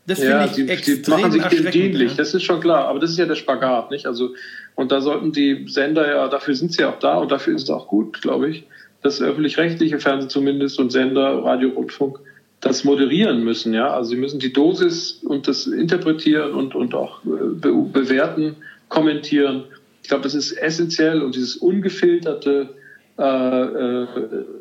[0.05, 2.17] Das ja, finde ich sie, extrem sie machen sich dem dienlich, ja.
[2.17, 2.87] das ist schon klar.
[2.87, 4.05] Aber das ist ja der Spagat, nicht?
[4.05, 4.35] Also
[4.75, 7.69] und da sollten die Sender ja, dafür sind sie auch da und dafür ist es
[7.69, 8.63] auch gut, glaube ich,
[9.01, 12.19] dass öffentlich-rechtliche Fernsehen zumindest und Sender, Radio, Rundfunk
[12.59, 13.73] das moderieren müssen.
[13.73, 13.93] Ja?
[13.93, 18.57] Also sie müssen die Dosis und das interpretieren und, und auch äh, be bewerten,
[18.89, 19.63] kommentieren.
[20.01, 22.69] Ich glaube, das ist essentiell und dieses ungefilterte
[23.17, 24.07] äh, äh,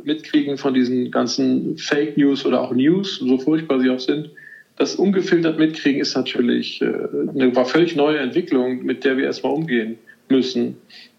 [0.04, 4.30] Mitkriegen von diesen ganzen Fake News oder auch News, so furchtbar sie auch sind,
[4.76, 9.98] das ungefiltert mitkriegen ist natürlich äh, eine völlig neue Entwicklung, mit der wir erstmal umgehen
[10.28, 10.76] müssen.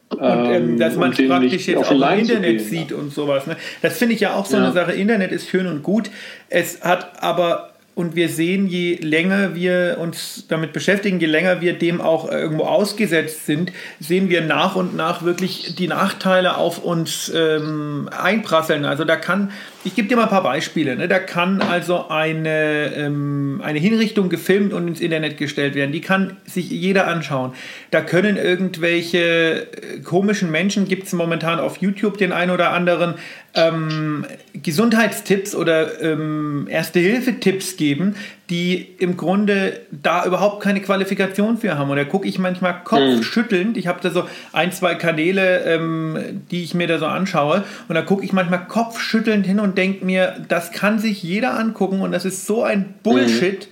[0.09, 3.47] Und ähm, ähm dass man praktisch jetzt auch im Internet sieht und sowas.
[3.47, 3.57] Ne?
[3.81, 4.63] Das finde ich ja auch so ja.
[4.63, 4.93] eine Sache.
[4.93, 6.09] Internet ist schön und gut.
[6.49, 11.73] Es hat aber und wir sehen, je länger wir uns damit beschäftigen, je länger wir
[11.73, 17.31] dem auch irgendwo ausgesetzt sind, sehen wir nach und nach wirklich die Nachteile auf uns
[17.33, 18.83] ähm, einprasseln.
[18.83, 19.51] Also da kann,
[19.85, 21.07] ich gebe dir mal ein paar Beispiele, ne?
[21.07, 25.91] da kann also eine, ähm, eine Hinrichtung gefilmt und ins Internet gestellt werden.
[25.91, 27.53] Die kann sich jeder anschauen.
[27.91, 33.13] Da können irgendwelche äh, komischen Menschen, gibt es momentan auf YouTube den einen oder anderen,
[33.53, 38.15] ähm, Gesundheitstipps oder ähm, Erste-Hilfe-Tipps geben,
[38.49, 41.89] die im Grunde da überhaupt keine Qualifikation für haben.
[41.89, 43.75] Und da gucke ich manchmal kopfschüttelnd.
[43.75, 47.63] Ich habe da so ein, zwei Kanäle, ähm, die ich mir da so anschaue.
[47.87, 52.01] Und da gucke ich manchmal kopfschüttelnd hin und denke mir, das kann sich jeder angucken
[52.01, 53.67] und das ist so ein Bullshit.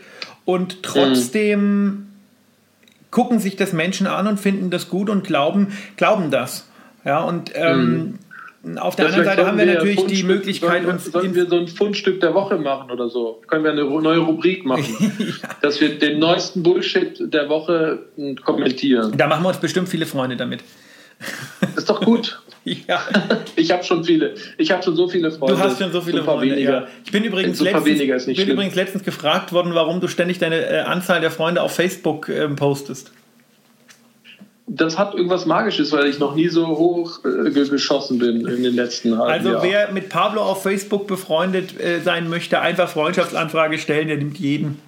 [0.45, 2.07] Und trotzdem
[3.11, 6.67] gucken sich das Menschen an und finden das gut und glauben, glauben das.
[7.05, 8.19] Ja, und ähm, mhm.
[8.77, 11.05] Auf der anderen Seite haben wir natürlich Fundstück, die Möglichkeit, sollen, uns.
[11.05, 13.41] Sollen wir so ein Fundstück der Woche machen oder so?
[13.47, 14.85] Können wir eine neue Rubrik machen?
[15.19, 15.49] ja.
[15.61, 19.17] Dass wir den neuesten Bullshit der Woche hm, kommentieren.
[19.17, 20.61] Da machen wir uns bestimmt viele Freunde damit.
[21.75, 22.39] Ist doch gut.
[22.63, 23.01] ja.
[23.57, 24.33] Ich habe schon viele.
[24.57, 25.55] Ich habe schon so viele Freunde.
[25.55, 26.59] Du hast schon so viele Freunde.
[26.59, 26.87] Ja.
[27.03, 31.19] Ich bin übrigens, letztens, bin übrigens letztens gefragt worden, warum du ständig deine äh, Anzahl
[31.19, 33.11] der Freunde auf Facebook äh, postest
[34.75, 38.75] das hat irgendwas Magisches, weil ich noch nie so hoch äh, geschossen bin in den
[38.75, 39.63] letzten halben Also Jahr.
[39.63, 44.79] wer mit Pablo auf Facebook befreundet äh, sein möchte, einfach Freundschaftsanfrage stellen, der nimmt jeden.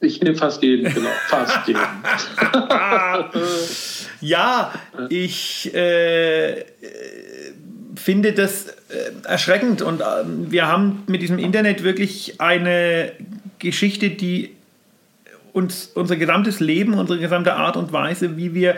[0.00, 1.80] Ich nehme fast jeden, genau, fast jeden.
[4.20, 4.72] ja,
[5.08, 6.64] ich äh,
[7.96, 13.12] finde das äh, erschreckend und ähm, wir haben mit diesem Internet wirklich eine
[13.58, 14.55] Geschichte, die
[15.56, 18.76] uns unser gesamtes Leben, unsere gesamte Art und Weise, wie wir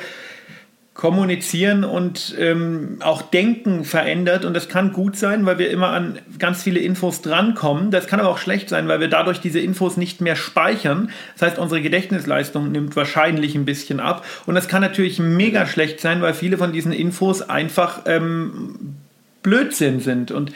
[0.95, 4.45] kommunizieren und ähm, auch denken verändert.
[4.45, 7.91] Und das kann gut sein, weil wir immer an ganz viele Infos drankommen.
[7.91, 11.11] Das kann aber auch schlecht sein, weil wir dadurch diese Infos nicht mehr speichern.
[11.35, 14.25] Das heißt, unsere Gedächtnisleistung nimmt wahrscheinlich ein bisschen ab.
[14.47, 18.97] Und das kann natürlich mega schlecht sein, weil viele von diesen Infos einfach ähm,
[19.45, 20.33] Blödsinn sind.
[20.33, 20.53] Und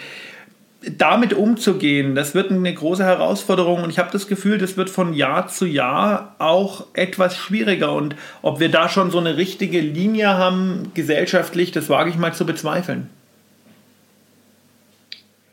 [0.98, 5.14] damit umzugehen, das wird eine große Herausforderung und ich habe das Gefühl, das wird von
[5.14, 10.36] Jahr zu Jahr auch etwas schwieriger und ob wir da schon so eine richtige Linie
[10.36, 13.08] haben gesellschaftlich, das wage ich mal zu bezweifeln.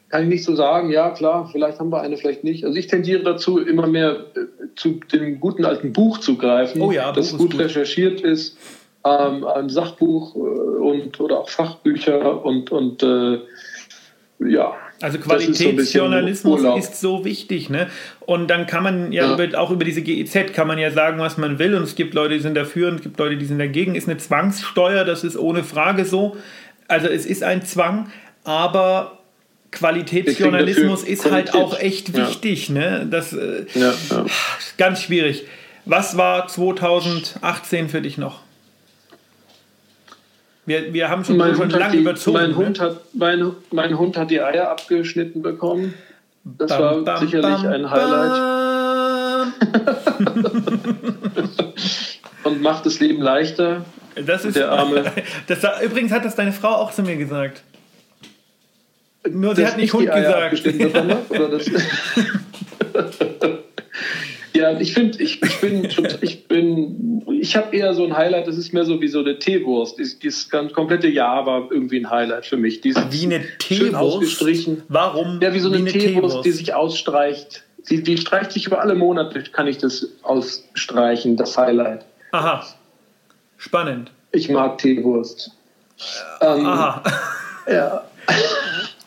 [0.10, 2.66] Kann ich nicht so sagen, ja klar, vielleicht haben wir eine, vielleicht nicht.
[2.66, 6.92] Also ich tendiere dazu, immer mehr äh, zu dem guten alten Buch zu greifen, oh
[6.92, 8.58] ja, das gut, gut, recherchiert ist,
[9.06, 13.40] ähm, ein Sachbuch äh, und oder auch Fachbücher und, und äh,
[14.40, 17.88] ja, also Qualitätsjournalismus ist so, ist so, wichtig, ne?
[18.22, 19.34] Und dann kann man ja, ja.
[19.34, 21.76] Über, auch über diese GEZ kann man ja sagen, was man will.
[21.76, 23.96] Und es gibt Leute, die sind dafür und es gibt Leute, die sind dagegen.
[23.96, 26.36] Ist eine Zwangssteuer, das ist ohne Frage so.
[26.88, 28.12] Also es ist ein Zwang,
[28.44, 29.20] aber
[29.72, 32.74] Qualitätsjournalismus ist halt auch echt wichtig, ja.
[32.76, 33.08] ne?
[33.10, 33.94] Das äh, ja,
[34.78, 35.46] ganz schwierig.
[35.86, 38.42] Was war 2018 für dich noch?
[40.70, 42.38] Wir, wir haben schon, mein schon lange die, überzogen.
[42.38, 42.56] Mein, ne?
[42.56, 45.96] Hund hat, mein, mein Hund hat die Eier abgeschnitten bekommen.
[46.44, 49.54] Das bam, war bam, sicherlich bam, ein Highlight.
[52.44, 53.84] Und macht das Leben leichter.
[54.24, 55.12] Das ist der Arme.
[55.48, 57.64] Das, übrigens hat das deine Frau auch zu mir gesagt.
[59.28, 60.68] Nur sie hat nicht Hund gesagt.
[61.32, 61.66] Oder das
[64.54, 65.88] ja, ich finde, ich, ich bin,
[66.22, 69.40] ich bin, ich habe eher so ein Highlight, das ist mehr so wie so eine
[69.40, 69.98] Teewurst.
[70.00, 72.82] Das komplette Jahr war irgendwie ein Highlight für mich.
[72.82, 73.96] Die wie eine Teewurst?
[73.96, 74.84] ausgestrichen.
[74.88, 75.40] Warum?
[75.42, 77.64] Ja, wie so eine, wie eine Teewurst, Teewurst, die sich ausstreicht.
[77.90, 82.06] Die, die streicht sich über alle Monate, kann ich das ausstreichen, das Highlight.
[82.32, 82.66] Aha.
[83.58, 84.12] Spannend.
[84.32, 85.52] Ich mag Teewurst.
[86.42, 87.04] Ähm, Aha.
[87.70, 88.04] Ja.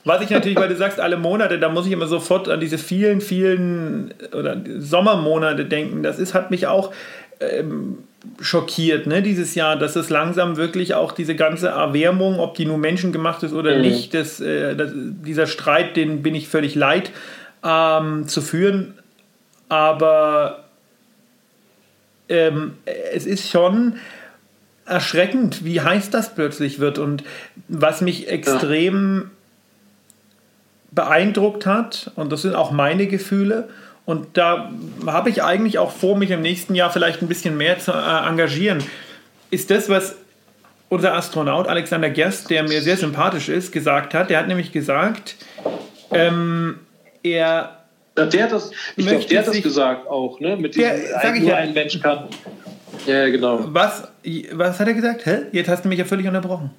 [0.04, 2.76] Was ich natürlich, weil du sagst, alle Monate, da muss ich immer sofort an diese
[2.76, 6.02] vielen, vielen oder Sommermonate denken.
[6.02, 6.92] Das ist, hat mich auch
[7.38, 7.98] ähm,
[8.40, 12.78] schockiert, ne, dieses Jahr, dass es langsam wirklich auch diese ganze Erwärmung, ob die nur
[12.78, 13.82] menschengemacht ist oder mhm.
[13.82, 17.10] nicht, das, äh, das, dieser Streit, den bin ich völlig leid
[17.64, 18.94] ähm, zu führen.
[19.68, 20.64] Aber
[22.28, 22.74] ähm,
[23.12, 23.94] es ist schon
[24.84, 26.98] erschreckend, wie heiß das plötzlich wird.
[26.98, 27.24] Und
[27.68, 29.30] was mich extrem ja.
[30.92, 33.68] Beeindruckt hat, und das sind auch meine Gefühle,
[34.04, 34.70] und da
[35.06, 38.28] habe ich eigentlich auch vor, mich im nächsten Jahr vielleicht ein bisschen mehr zu äh,
[38.28, 38.82] engagieren,
[39.50, 40.16] ist das, was
[40.88, 44.28] unser Astronaut Alexander Gerst, der mir sehr sympathisch ist, gesagt hat.
[44.28, 45.36] Der hat nämlich gesagt,
[46.10, 46.80] ähm,
[47.22, 47.82] er
[48.18, 50.56] ja, der hat das, ich glaube, der hat das gesagt auch, ne?
[50.56, 50.90] Mit diesem,
[51.22, 51.56] der, nur ja.
[51.56, 52.28] ein Mensch kann.
[53.06, 53.60] Ja, genau.
[53.68, 54.08] Was,
[54.52, 55.24] was hat er gesagt?
[55.24, 55.38] Hä?
[55.52, 56.70] Jetzt hast du mich ja völlig unterbrochen.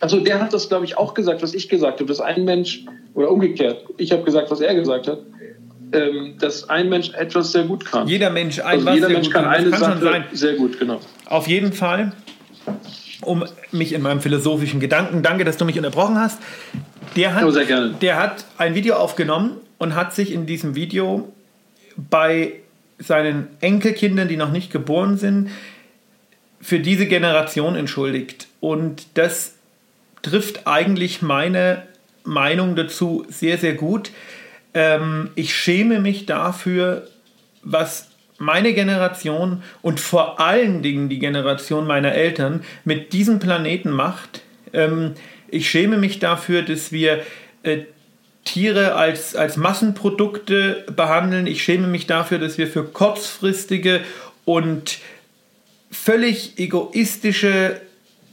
[0.00, 2.84] Also der hat das, glaube ich, auch gesagt, was ich gesagt habe, dass ein Mensch,
[3.14, 5.18] oder umgekehrt, ich habe gesagt, was er gesagt hat,
[5.92, 8.08] ähm, dass ein Mensch etwas sehr gut kann.
[8.08, 11.00] Jeder Mensch ein also was jeder Mensch kann, kann eine kann Sache sehr gut, genau.
[11.26, 12.12] Auf jeden Fall,
[13.22, 16.38] um mich in meinem philosophischen Gedanken, danke, dass du mich unterbrochen hast,
[17.16, 17.52] der hat, oh,
[18.00, 21.28] der hat ein Video aufgenommen und hat sich in diesem Video
[21.96, 22.54] bei
[22.98, 25.50] seinen Enkelkindern, die noch nicht geboren sind,
[26.60, 28.46] für diese Generation entschuldigt.
[28.60, 29.54] Und das
[30.22, 31.82] trifft eigentlich meine
[32.24, 34.10] Meinung dazu sehr, sehr gut.
[34.74, 37.08] Ähm, ich schäme mich dafür,
[37.62, 44.42] was meine Generation und vor allen Dingen die Generation meiner Eltern mit diesem Planeten macht.
[44.72, 45.14] Ähm,
[45.48, 47.22] ich schäme mich dafür, dass wir
[47.62, 47.80] äh,
[48.44, 51.46] Tiere als, als Massenprodukte behandeln.
[51.46, 54.00] Ich schäme mich dafür, dass wir für kurzfristige
[54.46, 54.98] und
[55.90, 57.80] völlig egoistische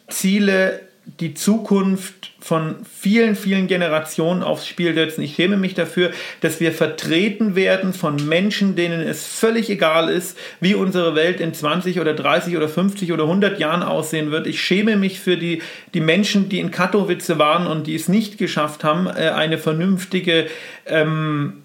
[0.07, 0.86] Ziele
[1.19, 5.21] die Zukunft von vielen, vielen Generationen aufs Spiel setzen.
[5.21, 10.37] Ich schäme mich dafür, dass wir vertreten werden von Menschen, denen es völlig egal ist,
[10.59, 14.47] wie unsere Welt in 20 oder 30 oder 50 oder 100 Jahren aussehen wird.
[14.47, 15.61] Ich schäme mich für die,
[15.93, 20.47] die Menschen, die in Katowice waren und die es nicht geschafft haben, äh, eine vernünftige,
[20.85, 21.63] ähm,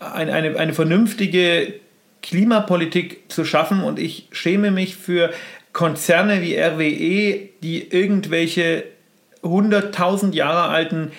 [0.00, 1.74] eine, eine, eine vernünftige
[2.22, 3.82] Klimapolitik zu schaffen.
[3.82, 5.30] Und ich schäme mich für
[5.78, 8.82] Konzerne wie RWE, die irgendwelche
[9.44, 11.12] 100.000 Jahre alten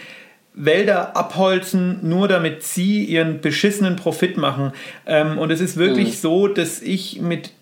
[0.54, 4.74] Wälder abholzen, nur damit sie ihren beschissenen Profit machen.
[5.06, 6.16] Ähm, und es ist wirklich mhm.
[6.16, 7.54] so, dass ich mit,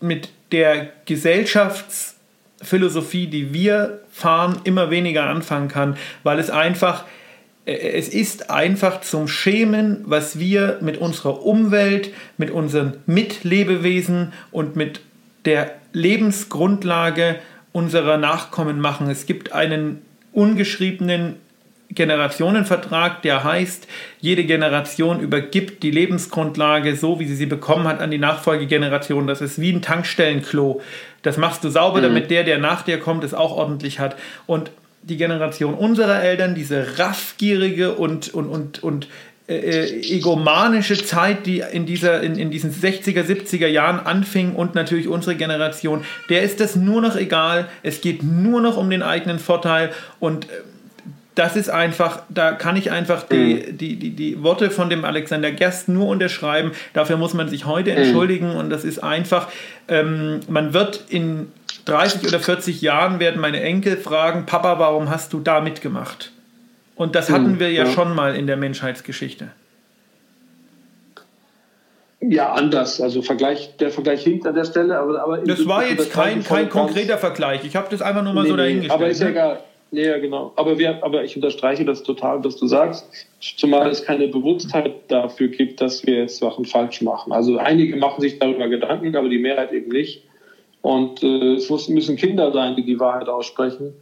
[0.00, 7.06] mit der Gesellschaftsphilosophie, die wir fahren, immer weniger anfangen kann, weil es einfach,
[7.64, 14.76] äh, es ist einfach zum Schämen, was wir mit unserer Umwelt, mit unseren Mitlebewesen und
[14.76, 15.00] mit
[15.44, 17.36] der Lebensgrundlage
[17.72, 19.08] unserer Nachkommen machen.
[19.08, 21.36] Es gibt einen ungeschriebenen
[21.88, 23.88] Generationenvertrag, der heißt,
[24.20, 29.26] jede Generation übergibt die Lebensgrundlage so, wie sie sie bekommen hat, an die Nachfolgegeneration.
[29.26, 30.82] Das ist wie ein Tankstellenklo.
[31.22, 32.02] Das machst du sauber, mhm.
[32.02, 34.16] damit der, der nach dir kommt, es auch ordentlich hat.
[34.46, 34.70] Und
[35.02, 39.08] die Generation unserer Eltern, diese raffgierige und, und, und, und
[39.48, 45.08] äh, egomanische Zeit, die in, dieser, in, in diesen 60er, 70er Jahren anfing und natürlich
[45.08, 47.68] unsere Generation, der ist das nur noch egal.
[47.82, 50.48] Es geht nur noch um den eigenen Vorteil und äh,
[51.36, 53.76] das ist einfach, da kann ich einfach die, mhm.
[53.76, 56.72] die, die, die Worte von dem Alexander Gerst nur unterschreiben.
[56.94, 57.98] Dafür muss man sich heute mhm.
[57.98, 59.48] entschuldigen und das ist einfach,
[59.86, 61.52] ähm, man wird in
[61.84, 66.32] 30 oder 40 Jahren werden meine Enkel fragen, Papa, warum hast du da mitgemacht?
[66.96, 69.50] Und das hatten hm, wir ja, ja, schon mal in der Menschheitsgeschichte.
[72.20, 73.00] Ja, anders.
[73.00, 76.68] Also Vergleich, der Vergleich hinkt an der Stelle, aber, aber das war jetzt kein, kein
[76.68, 77.64] konkreter Vergleich.
[77.64, 78.92] Ich habe das einfach nur mal nee, so dahingestellt.
[78.92, 79.32] aber ist ja ne?
[79.32, 79.60] egal.
[79.92, 80.52] Ja, genau.
[80.56, 83.08] Aber, wir, aber ich unterstreiche das total, was du sagst,
[83.40, 87.32] zumal es keine Bewusstheit dafür gibt, dass wir jetzt Sachen falsch machen.
[87.32, 90.24] Also einige machen sich darüber Gedanken, aber die Mehrheit eben nicht.
[90.82, 93.94] Und äh, es müssen Kinder sein, die die Wahrheit aussprechen.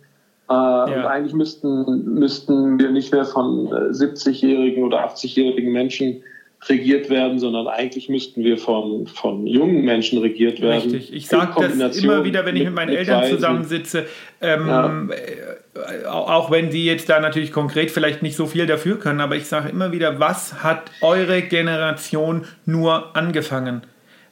[0.49, 0.85] Äh, ja.
[0.85, 6.23] Und eigentlich müssten, müssten wir nicht mehr von 70-jährigen äh, oder 80-jährigen Menschen
[6.69, 10.91] regiert werden, sondern eigentlich müsten wir von, von jungen Menschen regiert werden.
[10.91, 11.13] Richtig.
[11.13, 14.07] Ich sage das immer wieder, wenn ich mit meinen mit Eltern zusammensitze,
[14.41, 15.05] ähm, ja.
[15.11, 19.37] Äh, auch wenn die jetzt da natürlich konkret vielleicht nicht so viel dafür können, aber
[19.37, 23.83] ich sage immer wieder, was hat eure Generation nur angefangen?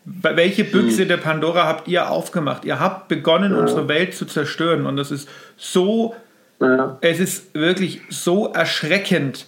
[0.04, 2.64] Welche Büchse der Pandora habt ihr aufgemacht?
[2.64, 3.60] Ihr habt begonnen, ja.
[3.60, 6.14] unsere Welt zu zerstören und das ist so,
[6.60, 6.98] ja.
[7.00, 9.46] es ist wirklich so erschreckend,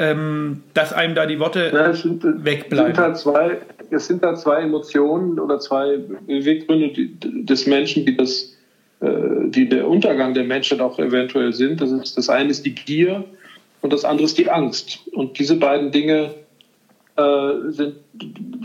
[0.00, 2.94] ähm, dass einem da die Worte ja, es sind, wegbleiben.
[2.94, 3.58] Sind halt zwei,
[3.90, 7.08] es sind da zwei Emotionen oder zwei Beweggründe
[7.44, 8.56] des Menschen, die das,
[9.00, 9.08] äh,
[9.44, 11.80] die der Untergang der Menschheit auch eventuell sind.
[11.80, 13.24] Das, ist, das eine ist die Gier
[13.82, 14.98] und das andere ist die Angst.
[15.12, 16.34] Und diese beiden Dinge
[17.16, 17.96] äh, sind,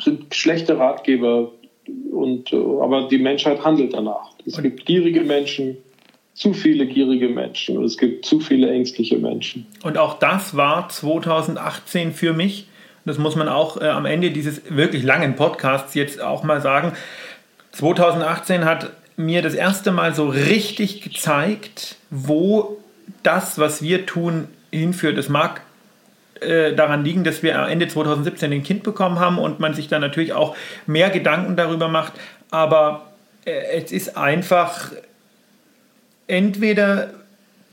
[0.03, 1.51] sind schlechte Ratgeber.
[2.11, 4.31] Und, äh, aber die Menschheit handelt danach.
[4.45, 5.77] Es gibt gierige Menschen,
[6.37, 9.65] zu viele gierige Menschen und es gibt zu viele ängstliche Menschen.
[9.83, 12.67] Und auch das war 2018 für mich.
[13.05, 16.93] Das muss man auch äh, am Ende dieses wirklich langen Podcasts jetzt auch mal sagen.
[17.71, 22.77] 2018 hat mir das erste Mal so richtig gezeigt, wo
[23.23, 25.17] das, was wir tun, hinführt.
[25.17, 25.61] Es mag
[26.41, 30.01] äh, daran liegen, dass wir Ende 2017 ein Kind bekommen haben und man sich dann
[30.01, 32.13] natürlich auch mehr Gedanken darüber macht.
[32.51, 33.07] Aber
[33.45, 34.91] äh, es ist einfach
[36.27, 37.11] entweder,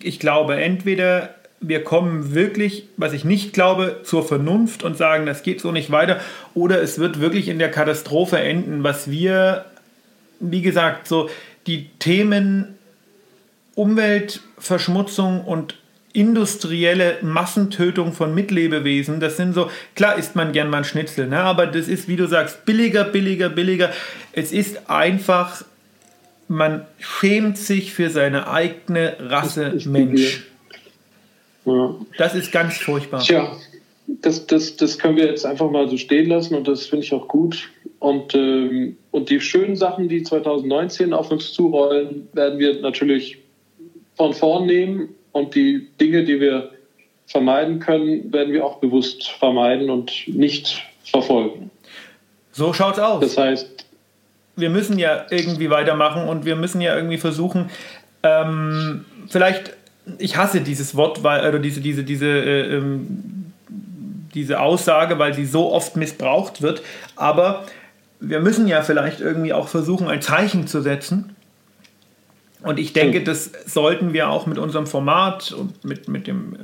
[0.00, 5.42] ich glaube, entweder wir kommen wirklich, was ich nicht glaube, zur Vernunft und sagen, das
[5.42, 6.20] geht so nicht weiter,
[6.52, 9.64] oder es wird wirklich in der Katastrophe enden, was wir,
[10.40, 11.30] wie gesagt, so
[11.66, 12.74] die Themen
[13.74, 15.76] Umweltverschmutzung und
[16.14, 21.40] industrielle Massentötung von Mitlebewesen, das sind so, klar isst man gern mal ein Schnitzel, ne?
[21.40, 23.90] aber das ist, wie du sagst, billiger, billiger, billiger.
[24.32, 25.64] Es ist einfach
[26.48, 30.44] man schämt sich für seine eigene Rasse ich, ich Mensch.
[31.64, 31.94] Ja.
[32.18, 33.20] Das ist ganz furchtbar.
[33.20, 33.56] Tja,
[34.06, 37.12] das, das, das können wir jetzt einfach mal so stehen lassen und das finde ich
[37.12, 37.70] auch gut.
[38.00, 43.38] Und, ähm, und die schönen Sachen, die 2019 auf uns zurollen, werden wir natürlich
[44.16, 46.70] von vorn nehmen und die Dinge, die wir
[47.26, 51.70] vermeiden können, werden wir auch bewusst vermeiden und nicht verfolgen.
[52.52, 53.20] So schaut's aus.
[53.20, 53.84] Das heißt,
[54.56, 57.70] wir müssen ja irgendwie weitermachen und wir müssen ja irgendwie versuchen,
[58.22, 59.76] ähm, vielleicht,
[60.18, 63.52] ich hasse dieses Wort, weil, oder diese, diese, diese, äh, ähm,
[64.34, 66.82] diese Aussage, weil sie so oft missbraucht wird,
[67.16, 67.64] aber
[68.20, 71.34] wir müssen ja vielleicht irgendwie auch versuchen, ein Zeichen zu setzen.
[72.64, 76.58] Und ich denke, das sollten wir auch mit unserem Format und mit, mit dem äh,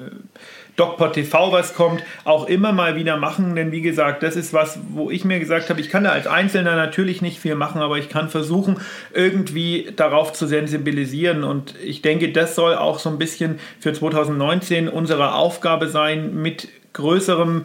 [0.76, 3.54] DocPod TV was kommt, auch immer mal wieder machen.
[3.54, 6.26] Denn wie gesagt, das ist was, wo ich mir gesagt habe, ich kann da als
[6.26, 8.80] Einzelner natürlich nicht viel machen, aber ich kann versuchen,
[9.12, 11.44] irgendwie darauf zu sensibilisieren.
[11.44, 16.68] Und ich denke, das soll auch so ein bisschen für 2019 unsere Aufgabe sein, mit
[16.94, 17.64] größerem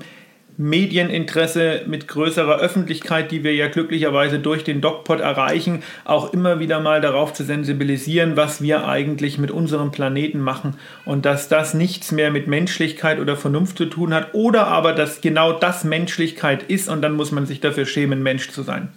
[0.58, 6.80] Medieninteresse mit größerer Öffentlichkeit, die wir ja glücklicherweise durch den DocPod erreichen, auch immer wieder
[6.80, 12.12] mal darauf zu sensibilisieren, was wir eigentlich mit unserem Planeten machen und dass das nichts
[12.12, 16.90] mehr mit Menschlichkeit oder Vernunft zu tun hat oder aber, dass genau das Menschlichkeit ist
[16.90, 18.90] und dann muss man sich dafür schämen, Mensch zu sein.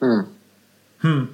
[0.00, 0.24] Hm.
[1.00, 1.28] Hm.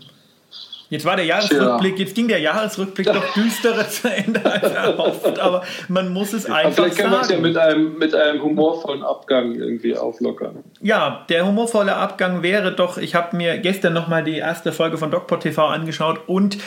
[0.89, 5.64] Jetzt war der Jahresrückblick, jetzt ging der Jahresrückblick doch düsterer zu Ende als erhofft, aber
[5.89, 9.03] man muss es einfach aber vielleicht kann man es ja mit einem, mit einem humorvollen
[9.03, 10.62] Abgang irgendwie auflockern.
[10.80, 15.11] Ja, der humorvolle Abgang wäre doch, ich habe mir gestern nochmal die erste Folge von
[15.11, 16.59] DocPod TV angeschaut und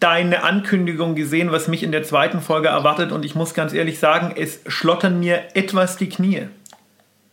[0.00, 3.98] deine Ankündigung gesehen, was mich in der zweiten Folge erwartet und ich muss ganz ehrlich
[3.98, 6.48] sagen, es schlottern mir etwas die Knie.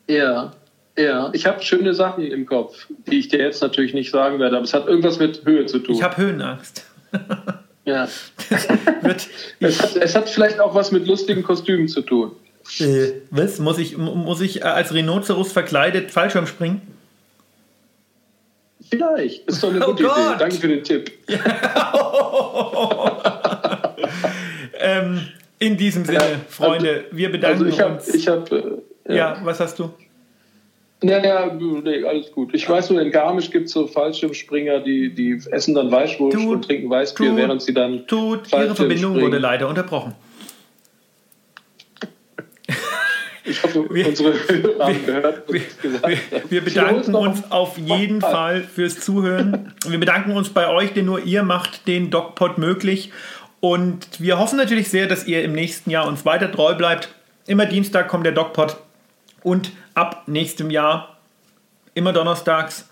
[0.07, 0.51] Ja.
[0.99, 4.57] Ja, ich habe schöne Sachen im Kopf, die ich dir jetzt natürlich nicht sagen werde,
[4.57, 5.95] aber es hat irgendwas mit Höhe zu tun.
[5.95, 6.85] Ich habe Höhenangst.
[7.85, 8.05] ja.
[8.49, 12.33] es, hat, es, hat, vielleicht auch was mit lustigen Kostümen zu tun.
[12.79, 13.59] Äh, was?
[13.59, 16.81] Muss ich, muss ich äh, als Rhinoceros verkleidet Fallschirm springen?
[18.89, 19.47] Vielleicht.
[19.47, 20.17] Das ist doch eine oh gute Gott.
[20.17, 20.35] Idee.
[20.37, 21.13] Danke für den Tipp.
[24.79, 25.21] ähm,
[25.59, 28.13] in diesem Sinne, Freunde, wir bedanken also ich hab, uns.
[28.13, 28.63] Ich hab, äh,
[29.07, 29.15] ja.
[29.15, 29.93] ja, was hast du?
[31.01, 32.53] Naja, nee, alles gut.
[32.53, 36.47] Ich weiß nur, in Garmisch gibt es so Fallschirmspringer, die, die essen dann Weißwurst tut,
[36.47, 38.05] und trinken Weißbier, tut, während sie dann.
[38.05, 40.13] Tut, ihre Verbindung wurde leider unterbrochen.
[43.45, 46.17] Ich hoffe, wir, unsere Hörer haben gehört, wir, wir,
[46.49, 49.73] wir bedanken uns auf jeden Fall fürs Zuhören.
[49.87, 53.11] Wir bedanken uns bei euch, denn nur ihr macht den DocPod möglich.
[53.61, 57.09] Und wir hoffen natürlich sehr, dass ihr im nächsten Jahr uns weiter treu bleibt.
[57.47, 58.77] Immer Dienstag kommt der DocPod
[59.43, 61.17] und ab nächstem Jahr
[61.93, 62.89] immer donnerstags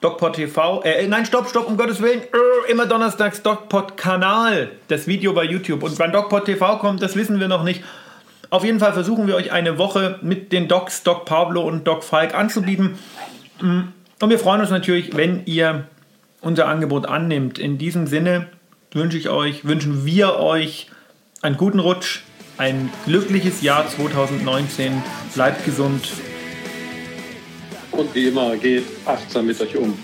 [0.00, 0.82] DocPod TV.
[0.82, 2.22] Äh, nein, stopp, stopp, um Gottes Willen.
[2.22, 4.70] Äh, immer donnerstags DocPod Kanal.
[4.88, 5.82] Das Video bei YouTube.
[5.82, 7.84] Und wann DocPod TV kommt, das wissen wir noch nicht.
[8.48, 12.02] Auf jeden Fall versuchen wir euch eine Woche mit den Docs, Doc Pablo und Doc
[12.02, 12.98] Falk anzubieten.
[13.60, 13.80] Mm,
[14.20, 15.86] und wir freuen uns natürlich, wenn ihr
[16.40, 17.58] unser Angebot annimmt.
[17.58, 18.48] In diesem Sinne
[18.92, 20.88] wünsche ich euch, wünschen wir euch
[21.42, 22.22] einen guten Rutsch,
[22.60, 25.02] ein glückliches Jahr 2019.
[25.34, 26.12] Bleibt gesund.
[27.90, 29.98] Und wie immer, geht achtsam mit euch um.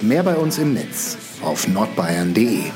[0.00, 2.72] Mehr bei uns im Netz auf nordbayern.de.